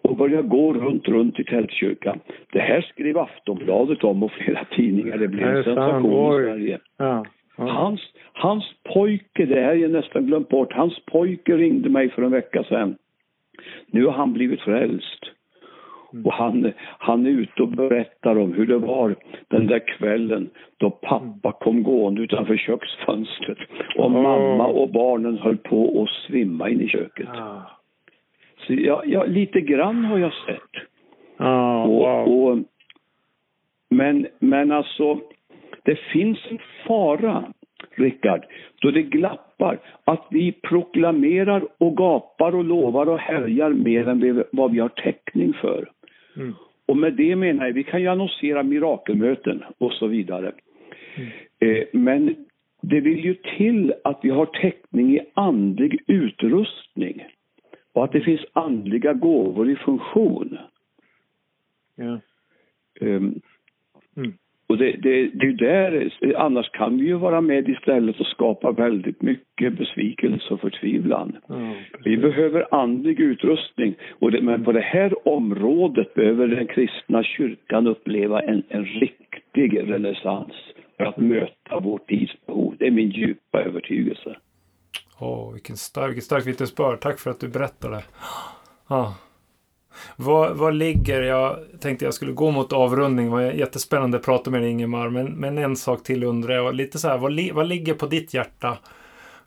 och 0.04 0.18
började 0.18 0.48
gå 0.48 0.74
runt, 0.74 1.08
runt 1.08 1.40
i 1.40 1.44
tältkyrkan. 1.44 2.20
Det 2.52 2.60
här 2.60 2.82
skrev 2.82 3.18
Aftonbladet 3.18 4.04
om 4.04 4.24
och 4.24 4.32
flera 4.32 4.66
tidningar. 4.66 5.18
Det 5.18 5.28
blev 5.28 5.48
en 5.48 5.64
sensation 5.64 6.42
i 6.42 6.46
Sverige. 6.46 6.80
Ja, 6.98 7.26
ja. 7.58 7.64
Hans, 7.68 8.02
hans 8.34 8.64
pojke, 8.94 9.46
det 9.46 9.62
här 9.62 9.72
är 9.72 9.76
jag 9.76 9.92
nästan 9.92 10.26
glömt 10.26 10.50
bort, 10.50 10.74
hans 10.74 11.06
pojke 11.06 11.58
ringde 11.58 11.90
mig 11.90 12.10
för 12.10 12.22
en 12.22 12.32
vecka 12.32 12.64
sedan. 12.64 12.96
Nu 13.92 14.06
har 14.06 14.14
han 14.14 14.34
blivit 14.34 14.62
frälst. 14.62 15.24
Mm. 16.14 16.26
Och 16.26 16.34
han, 16.34 16.72
han 16.98 17.26
är 17.26 17.30
ute 17.30 17.62
och 17.62 17.68
berättar 17.68 18.38
om 18.38 18.54
hur 18.54 18.68
det 18.68 18.78
var 18.78 19.16
den 19.48 19.68
där 19.68 19.98
kvällen 19.98 20.50
då 20.78 20.90
pappa 20.90 21.52
kom 21.52 21.84
gående 21.84 22.22
utanför 22.22 22.58
köksfönstret 22.58 23.58
och 23.98 24.06
oh. 24.06 24.22
mamma 24.22 24.68
och 24.68 24.90
barnen 24.90 25.38
höll 25.38 25.58
på 25.58 26.04
att 26.04 26.28
svimma 26.28 26.70
in 26.70 26.82
i 26.82 26.88
köket. 26.88 27.30
Ah. 27.30 27.83
Så 28.68 28.74
jag, 28.74 29.08
jag, 29.08 29.30
lite 29.30 29.62
grann 29.62 30.06
har 30.06 30.18
jag 30.18 30.34
sett. 30.34 30.84
Oh, 31.40 31.84
och, 31.84 31.90
wow. 31.90 32.44
och, 32.44 32.60
men, 33.90 34.28
men 34.40 34.72
alltså, 34.72 35.20
det 35.84 36.00
finns 36.00 36.40
en 36.50 36.60
fara, 36.88 37.54
Rickard, 37.96 38.46
då 38.82 38.92
det 38.92 39.02
glappar. 39.02 39.80
Att 40.04 40.28
vi 40.30 40.52
proklamerar 40.52 41.68
och 41.78 41.98
gapar 41.98 42.56
och 42.56 42.64
lovar 42.64 43.10
och 43.10 43.20
härjar 43.20 43.70
mer 43.70 44.08
än 44.08 44.44
vad 44.52 44.72
vi 44.72 44.80
har 44.80 44.90
täckning 44.90 45.54
för. 45.54 45.90
Mm. 46.36 46.54
Och 46.86 46.98
med 46.98 47.14
det 47.14 47.36
menar 47.36 47.66
jag, 47.66 47.74
vi 47.74 47.84
kan 47.84 48.02
ju 48.02 48.08
annonsera 48.08 48.64
mirakelmöten 48.64 49.64
och 49.78 49.92
så 49.92 50.08
vidare. 50.08 50.52
Mm. 51.16 51.30
Eh, 51.60 51.84
men 51.94 52.36
det 52.82 53.00
vill 53.00 53.26
ju 53.26 53.34
till 53.58 53.94
att 54.04 54.20
vi 54.24 54.30
har 54.30 54.46
täckning 54.46 55.16
i 55.16 55.20
andlig 55.34 56.00
utrustning 56.08 57.24
och 57.94 58.04
att 58.04 58.12
det 58.12 58.22
finns 58.22 58.46
andliga 58.54 59.14
gåvor 59.14 59.70
i 59.70 59.76
funktion. 59.76 60.58
Ja. 61.96 62.20
Um, 63.02 63.42
mm. 64.18 64.34
Och 64.68 64.78
det, 64.78 64.92
det, 64.92 65.30
det 65.34 65.48
är 65.48 65.54
där, 65.54 66.12
annars 66.38 66.70
kan 66.70 66.98
vi 66.98 67.06
ju 67.06 67.14
vara 67.14 67.42
med 67.42 67.70
istället 67.70 68.20
och 68.20 68.26
skapa 68.26 68.72
väldigt 68.72 69.22
mycket 69.22 69.78
besvikelse 69.78 70.54
och 70.54 70.62
förtvivlan. 70.62 71.38
Mm, 71.50 71.74
vi 72.04 72.18
behöver 72.18 72.76
andlig 72.76 73.20
utrustning, 73.20 73.96
och 74.20 74.32
det, 74.32 74.42
men 74.42 74.64
på 74.64 74.72
det 74.72 74.82
här 74.82 75.28
området 75.28 76.14
behöver 76.14 76.48
den 76.48 76.68
kristna 76.68 77.24
kyrkan 77.24 77.88
uppleva 77.88 78.42
en, 78.42 78.64
en 78.70 78.86
riktig 78.86 79.92
renässans 79.92 80.54
för 80.98 81.06
att 81.06 81.18
möta 81.18 81.80
vår 81.80 82.00
tids 82.08 82.46
behov. 82.46 82.76
Det 82.80 82.88
är 82.88 82.92
min 82.92 83.10
djupa 83.10 83.62
övertygelse. 83.62 84.36
Åh, 85.24 85.50
oh, 85.50 85.54
vilken 85.54 85.78
stark, 85.78 86.10
vilken 86.10 86.24
stark 86.24 86.48
vittnesbörd. 86.48 87.02
Tack 87.02 87.20
för 87.20 87.32
att 87.32 87.40
du 87.40 87.48
berättade. 87.48 88.04
Ah. 88.88 89.12
Vad, 90.16 90.58
vad 90.58 90.76
ligger, 90.76 91.22
jag 91.22 91.60
tänkte 91.80 92.06
jag 92.06 92.14
skulle 92.14 92.32
gå 92.32 92.52
mot 92.52 92.74
avrundning, 92.74 93.26
det 93.26 93.32
var 93.32 93.42
jättespännande 93.42 94.18
att 94.18 94.26
prata 94.26 94.52
med 94.52 94.62
dig 94.62 94.72
Ingemar, 94.72 95.10
men, 95.10 95.26
men 95.26 95.58
en 95.58 95.76
sak 95.76 96.04
till 96.04 96.24
undrar 96.24 96.56
jag, 96.56 96.76
lite 96.76 97.00
så 97.00 97.08
här, 97.08 97.18
vad, 97.18 97.40
vad 97.54 97.68
ligger 97.68 97.94
på 97.94 98.06
ditt 98.06 98.34
hjärta 98.34 98.78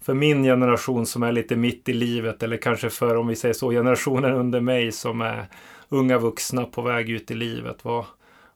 för 0.00 0.14
min 0.14 0.42
generation 0.42 1.06
som 1.06 1.22
är 1.22 1.32
lite 1.32 1.56
mitt 1.56 1.88
i 1.88 1.92
livet 1.92 2.42
eller 2.42 2.56
kanske 2.56 2.90
för, 2.90 3.16
om 3.16 3.26
vi 3.26 3.36
säger 3.36 3.54
så, 3.54 3.70
generationen 3.70 4.32
under 4.32 4.60
mig 4.60 4.92
som 4.92 5.20
är 5.20 5.44
unga 5.88 6.18
vuxna 6.18 6.64
på 6.64 6.82
väg 6.82 7.10
ut 7.10 7.30
i 7.30 7.34
livet. 7.34 7.84
Vad, 7.84 8.04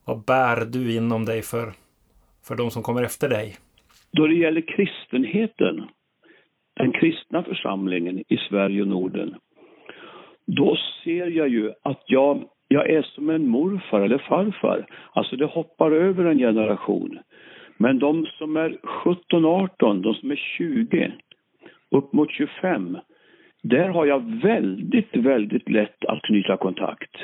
vad 0.05 0.23
bär 0.23 0.65
du 0.65 0.93
inom 0.95 1.25
dig 1.25 1.41
för, 1.41 1.73
för 2.43 2.55
de 2.55 2.71
som 2.71 2.83
kommer 2.83 3.03
efter 3.03 3.29
dig? 3.29 3.57
Då 4.11 4.27
det 4.27 4.35
gäller 4.35 4.61
kristenheten, 4.61 5.87
den 6.81 6.91
kristna 6.91 7.43
församlingen 7.43 8.23
i 8.27 8.37
Sverige 8.37 8.81
och 8.81 8.87
Norden, 8.87 9.35
då 10.45 10.77
ser 11.03 11.27
jag 11.27 11.49
ju 11.49 11.71
att 11.81 12.03
jag, 12.05 12.43
jag 12.67 12.89
är 12.89 13.01
som 13.01 13.29
en 13.29 13.47
morfar 13.47 14.01
eller 14.01 14.17
farfar. 14.17 14.85
Alltså 15.13 15.35
det 15.35 15.45
hoppar 15.45 15.91
över 15.91 16.25
en 16.25 16.37
generation. 16.37 17.19
Men 17.77 17.99
de 17.99 18.25
som 18.25 18.57
är 18.57 18.77
17, 18.83 19.45
18, 19.45 20.01
de 20.01 20.13
som 20.13 20.31
är 20.31 20.35
20, 20.35 21.13
upp 21.91 22.13
mot 22.13 22.31
25, 22.31 22.97
där 23.63 23.89
har 23.89 24.05
jag 24.05 24.41
väldigt, 24.41 25.15
väldigt 25.15 25.69
lätt 25.69 26.05
att 26.05 26.21
knyta 26.21 26.57
kontakt. 26.57 27.15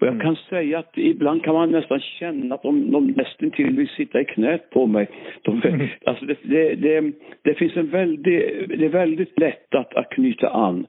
Och 0.00 0.06
jag 0.06 0.14
mm. 0.14 0.26
kan 0.26 0.36
säga 0.36 0.78
att 0.78 0.98
ibland 0.98 1.44
kan 1.44 1.54
man 1.54 1.70
nästan 1.70 2.00
känna 2.00 2.54
att 2.54 2.62
de, 2.62 2.90
de 2.90 3.06
nästan 3.06 3.50
till 3.50 3.76
vill 3.76 3.88
sitta 3.88 4.20
i 4.20 4.24
knät 4.24 4.70
på 4.70 4.86
mig. 4.86 5.08
De, 5.42 5.62
mm. 5.62 5.88
alltså 6.04 6.24
det, 6.24 6.36
det, 6.42 6.74
det, 6.74 7.12
det, 7.42 7.54
finns 7.54 7.76
en 7.76 7.90
väldigt, 7.90 8.24
det 8.68 8.84
är 8.84 8.88
väldigt 8.88 9.38
lätt 9.40 9.74
att, 9.74 9.94
att 9.94 10.10
knyta 10.10 10.48
an. 10.48 10.86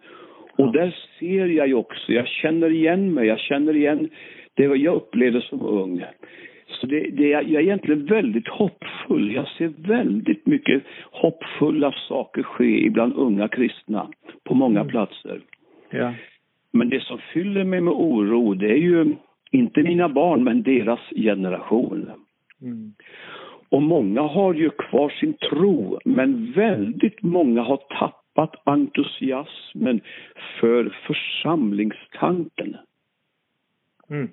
Och 0.58 0.72
där 0.72 0.96
ser 1.20 1.46
jag 1.46 1.68
ju 1.68 1.74
också, 1.74 2.14
jag 2.14 2.28
känner 2.28 2.70
igen 2.70 3.14
mig, 3.14 3.28
jag 3.28 3.40
känner 3.40 3.76
igen 3.76 4.10
det 4.54 4.64
jag 4.64 4.96
upplevde 4.96 5.42
som 5.42 5.62
ung. 5.62 6.04
Så 6.68 6.88
det, 6.88 7.00
det, 7.00 7.28
jag 7.28 7.54
är 7.54 7.60
egentligen 7.60 8.06
väldigt 8.06 8.48
hoppfull. 8.48 9.32
Jag 9.32 9.48
ser 9.48 9.74
väldigt 9.78 10.46
mycket 10.46 10.84
hoppfulla 11.12 11.92
saker 11.92 12.44
ske 12.44 12.86
ibland 12.86 13.14
unga 13.14 13.48
kristna 13.48 14.08
på 14.44 14.54
många 14.54 14.80
mm. 14.80 14.92
platser. 14.92 15.42
Ja. 15.90 16.14
Men 16.72 16.90
det 16.90 17.04
som 17.04 17.20
fyller 17.34 17.64
mig 17.64 17.82
med 17.82 17.94
oro, 17.94 18.54
det 18.54 18.72
är 18.72 18.78
ju 18.78 19.16
inte 19.52 19.84
mina 19.84 20.10
barn, 20.10 20.44
men 20.44 20.64
deras 20.64 21.00
generation. 21.16 22.12
Mm. 22.62 22.94
Och 23.70 23.82
många 23.82 24.22
har 24.22 24.54
ju 24.54 24.70
kvar 24.70 25.10
sin 25.10 25.34
tro, 25.34 26.00
men 26.06 26.52
väldigt 26.52 27.24
många 27.24 27.62
har 27.62 27.78
tappat 27.78 28.56
entusiasmen 28.66 30.02
för 30.60 30.96
församlingstanken. 31.08 32.78
Mm. 34.10 34.30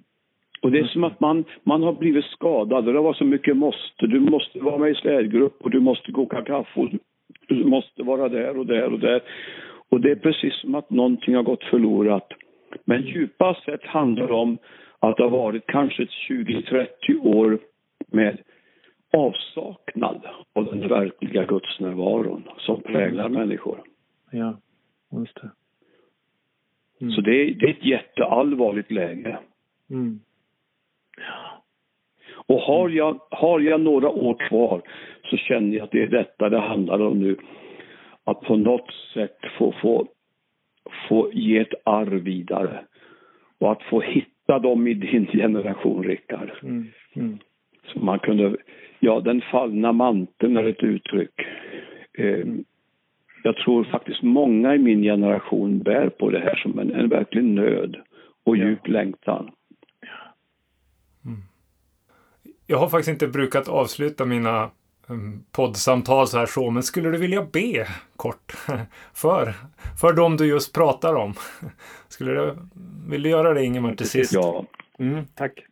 Och 0.62 0.70
det 0.70 0.78
är 0.78 0.84
som 0.84 1.04
att 1.04 1.20
man, 1.20 1.44
man 1.62 1.82
har 1.82 1.92
blivit 1.92 2.24
skadad 2.24 2.88
och 2.88 2.92
det 2.92 3.00
var 3.00 3.14
så 3.14 3.24
mycket 3.24 3.56
måste. 3.56 4.06
Du 4.06 4.20
måste 4.20 4.58
vara 4.58 4.78
med 4.78 4.90
i 4.90 4.94
städgrupp 4.94 5.62
och 5.62 5.70
du 5.70 5.80
måste 5.80 6.12
koka 6.12 6.42
kaffe 6.42 6.80
och 6.80 6.88
du 7.48 7.64
måste 7.64 8.02
vara 8.02 8.28
där 8.28 8.58
och 8.58 8.66
där 8.66 8.92
och 8.92 8.98
där. 9.00 9.22
Och 9.94 10.00
det 10.00 10.10
är 10.10 10.16
precis 10.16 10.54
som 10.60 10.74
att 10.74 10.90
någonting 10.90 11.34
har 11.34 11.42
gått 11.42 11.64
förlorat. 11.64 12.28
Men 12.84 13.02
djupast 13.02 13.64
sett 13.64 13.84
handlar 13.84 14.26
det 14.26 14.34
om 14.34 14.58
att 14.98 15.16
det 15.16 15.22
har 15.22 15.30
varit 15.30 15.66
kanske 15.66 16.02
20-30 16.28 16.86
år 17.22 17.58
med 18.06 18.38
avsaknad 19.16 20.26
av 20.52 20.64
den 20.64 20.88
verkliga 20.88 21.44
gudsnärvaron 21.44 22.42
som 22.58 22.82
präglar 22.82 23.28
människor. 23.28 23.82
Ja, 24.30 24.58
just 25.18 25.34
det. 25.34 25.50
Mm. 27.00 27.12
Så 27.12 27.20
det 27.20 27.30
är, 27.30 27.54
det 27.54 27.66
är 27.66 27.70
ett 27.70 27.84
jätteallvarligt 27.84 28.90
läge. 28.90 29.38
Mm. 29.90 30.20
Ja. 31.16 31.62
Och 32.46 32.60
har 32.60 32.88
jag, 32.88 33.20
har 33.30 33.60
jag 33.60 33.80
några 33.80 34.08
år 34.08 34.48
kvar 34.48 34.82
så 35.30 35.36
känner 35.36 35.76
jag 35.76 35.84
att 35.84 35.90
det 35.90 36.02
är 36.02 36.08
detta 36.08 36.48
det 36.48 36.60
handlar 36.60 37.00
om 37.00 37.20
nu. 37.20 37.36
Att 38.24 38.40
på 38.40 38.56
något 38.56 38.90
sätt 39.14 39.38
få, 39.58 39.74
få, 39.82 40.08
få 41.08 41.30
ge 41.32 41.58
ett 41.58 41.74
arv 41.84 42.22
vidare. 42.22 42.84
Och 43.58 43.72
att 43.72 43.82
få 43.82 44.00
hitta 44.00 44.58
dem 44.58 44.88
i 44.88 44.94
din 44.94 45.26
generation, 45.26 46.04
Rickard. 46.04 46.50
Mm. 46.62 46.86
Mm. 47.14 47.38
Så 47.86 47.98
man 47.98 48.18
kunde, 48.18 48.56
ja 48.98 49.20
den 49.20 49.42
fallna 49.52 49.92
manteln 49.92 50.56
är 50.56 50.64
ett 50.64 50.82
uttryck. 50.82 51.40
Eh, 52.18 52.46
jag 53.42 53.56
tror 53.56 53.84
faktiskt 53.84 54.22
många 54.22 54.74
i 54.74 54.78
min 54.78 55.02
generation 55.02 55.78
bär 55.78 56.08
på 56.08 56.30
det 56.30 56.40
här 56.40 56.56
som 56.56 56.78
en, 56.78 56.90
en 56.90 57.08
verklig 57.08 57.44
nöd 57.44 57.96
och 58.44 58.56
djup 58.56 58.80
ja. 58.84 58.92
längtan. 58.92 59.50
Mm. 61.24 61.40
Jag 62.66 62.78
har 62.78 62.88
faktiskt 62.88 63.08
inte 63.08 63.28
brukat 63.28 63.68
avsluta 63.68 64.24
mina 64.24 64.70
poddsamtal 65.52 66.26
så 66.26 66.38
här 66.38 66.46
så, 66.46 66.70
men 66.70 66.82
skulle 66.82 67.10
du 67.10 67.18
vilja 67.18 67.46
be 67.52 67.86
kort 68.16 68.52
för, 69.14 69.52
för 70.00 70.12
dem 70.12 70.36
du 70.36 70.46
just 70.46 70.74
pratar 70.74 71.14
om? 71.14 71.34
Skulle 72.08 72.32
du, 72.32 72.56
vill 73.10 73.22
du 73.22 73.28
göra 73.28 73.54
det 73.54 73.64
Ingemar 73.64 73.94
till 73.94 74.08
sist? 74.08 74.32
Ja. 74.32 74.64
Mm, 74.98 75.24
tack. 75.34 75.64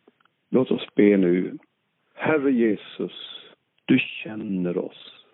Låt 0.50 0.70
oss 0.70 0.86
be 0.94 1.16
nu. 1.16 1.58
Herre 2.14 2.50
Jesus, 2.52 3.12
du 3.84 3.98
känner 3.98 4.78
oss 4.78 5.24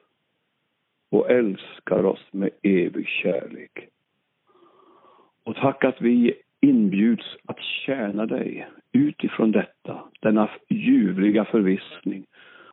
och 1.11 1.31
älskar 1.31 2.05
oss 2.05 2.29
med 2.31 2.51
evig 2.63 3.07
kärlek. 3.07 3.89
Och 5.45 5.57
tack 5.57 5.85
att 5.85 6.01
vi 6.01 6.35
inbjuds 6.61 7.27
att 7.45 7.59
tjäna 7.87 8.27
dig 8.27 8.69
utifrån 8.93 9.53
detta, 9.53 10.05
denna 10.21 10.51
ljuvliga 10.69 11.45
förvissning 11.45 12.27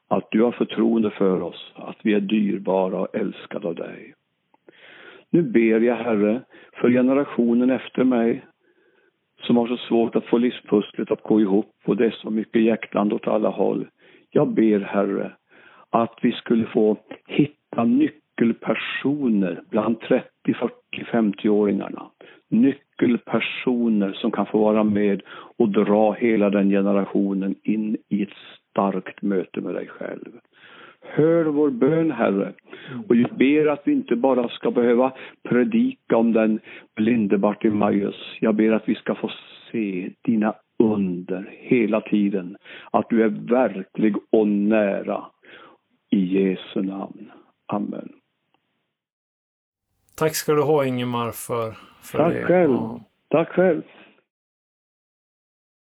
att 0.08 0.28
du 0.32 0.42
har 0.42 0.52
förtroende 0.52 1.10
för 1.10 1.42
oss, 1.42 1.74
att 1.76 1.98
vi 2.04 2.14
är 2.14 2.20
dyrbara 2.20 3.00
och 3.00 3.16
älskade 3.16 3.68
av 3.68 3.76
dig. 3.76 4.14
Nu 5.30 5.42
ber 5.42 5.80
jag, 5.80 5.96
Herre, 5.96 6.42
för 6.74 6.90
generationen 6.90 7.70
efter 7.70 8.04
mig 8.04 8.46
som 9.42 9.58
har 9.58 9.68
så 9.68 9.78
svårt 9.78 10.16
att 10.16 10.26
få 10.26 10.38
livspusslet 10.38 11.12
att 11.12 11.24
gå 11.24 11.42
ihop 11.42 11.74
och 11.86 11.98
det 11.98 12.06
är 12.06 12.12
så 12.22 12.30
mycket 12.30 12.62
jäktande 12.62 13.16
åt 13.16 13.28
alla 13.28 13.50
håll. 13.50 13.88
Jag 14.30 14.48
ber, 14.48 14.80
Herre, 14.80 15.32
att 15.90 16.20
vi 16.22 16.32
skulle 16.32 16.66
få 16.66 16.98
hitta 17.28 17.84
nyckelpersoner 17.84 19.62
bland 19.70 20.00
30, 20.00 20.26
40, 20.54 20.74
50-åringarna. 21.12 22.02
Nyckelpersoner 22.48 24.14
som 24.14 24.32
kan 24.32 24.46
få 24.46 24.58
vara 24.58 24.84
med 24.84 25.22
och 25.58 25.70
dra 25.70 26.12
hela 26.12 26.50
den 26.50 26.70
generationen 26.70 27.56
in 27.64 27.98
i 28.10 28.24
ett 28.24 28.30
starkt 28.76 29.22
möte 29.22 29.62
med 29.62 29.74
dig 29.76 29.88
själv. 29.88 30.32
Hör 31.02 31.46
vår 31.46 31.70
bön, 31.70 32.12
Herre. 32.12 32.54
Och 33.08 33.16
jag 33.16 33.36
ber 33.38 33.68
att 33.68 33.82
vi 33.86 33.92
inte 33.92 34.16
bara 34.16 34.50
ska 34.50 34.72
behöva 34.72 35.14
predika 35.50 36.18
om 36.18 36.34
den 36.34 36.60
blinde 36.96 37.38
Bartimaeus. 37.38 38.16
Jag 38.40 38.56
ber 38.56 38.72
att 38.72 38.90
vi 38.90 38.96
ska 38.96 39.16
få 39.16 39.32
se 39.72 40.10
dina 40.22 40.54
under 40.80 41.50
hela 41.52 42.02
tiden. 42.02 42.58
Att 42.92 43.10
du 43.10 43.24
är 43.24 43.30
verklig 43.30 44.16
och 44.32 44.48
nära. 44.48 45.26
I 46.10 46.20
Jesu 46.20 46.82
namn. 46.82 47.32
Amen. 47.66 48.10
Tack 50.18 50.36
ska 50.36 50.54
du 50.54 50.62
ha 50.62 50.86
Ingemar 50.86 51.32
för, 51.32 51.72
för 52.02 52.18
Tack 52.18 52.34
det. 52.34 52.44
själv. 52.44 52.74
Ja. 52.74 53.00
Tack 53.28 53.50
själv. 53.50 53.82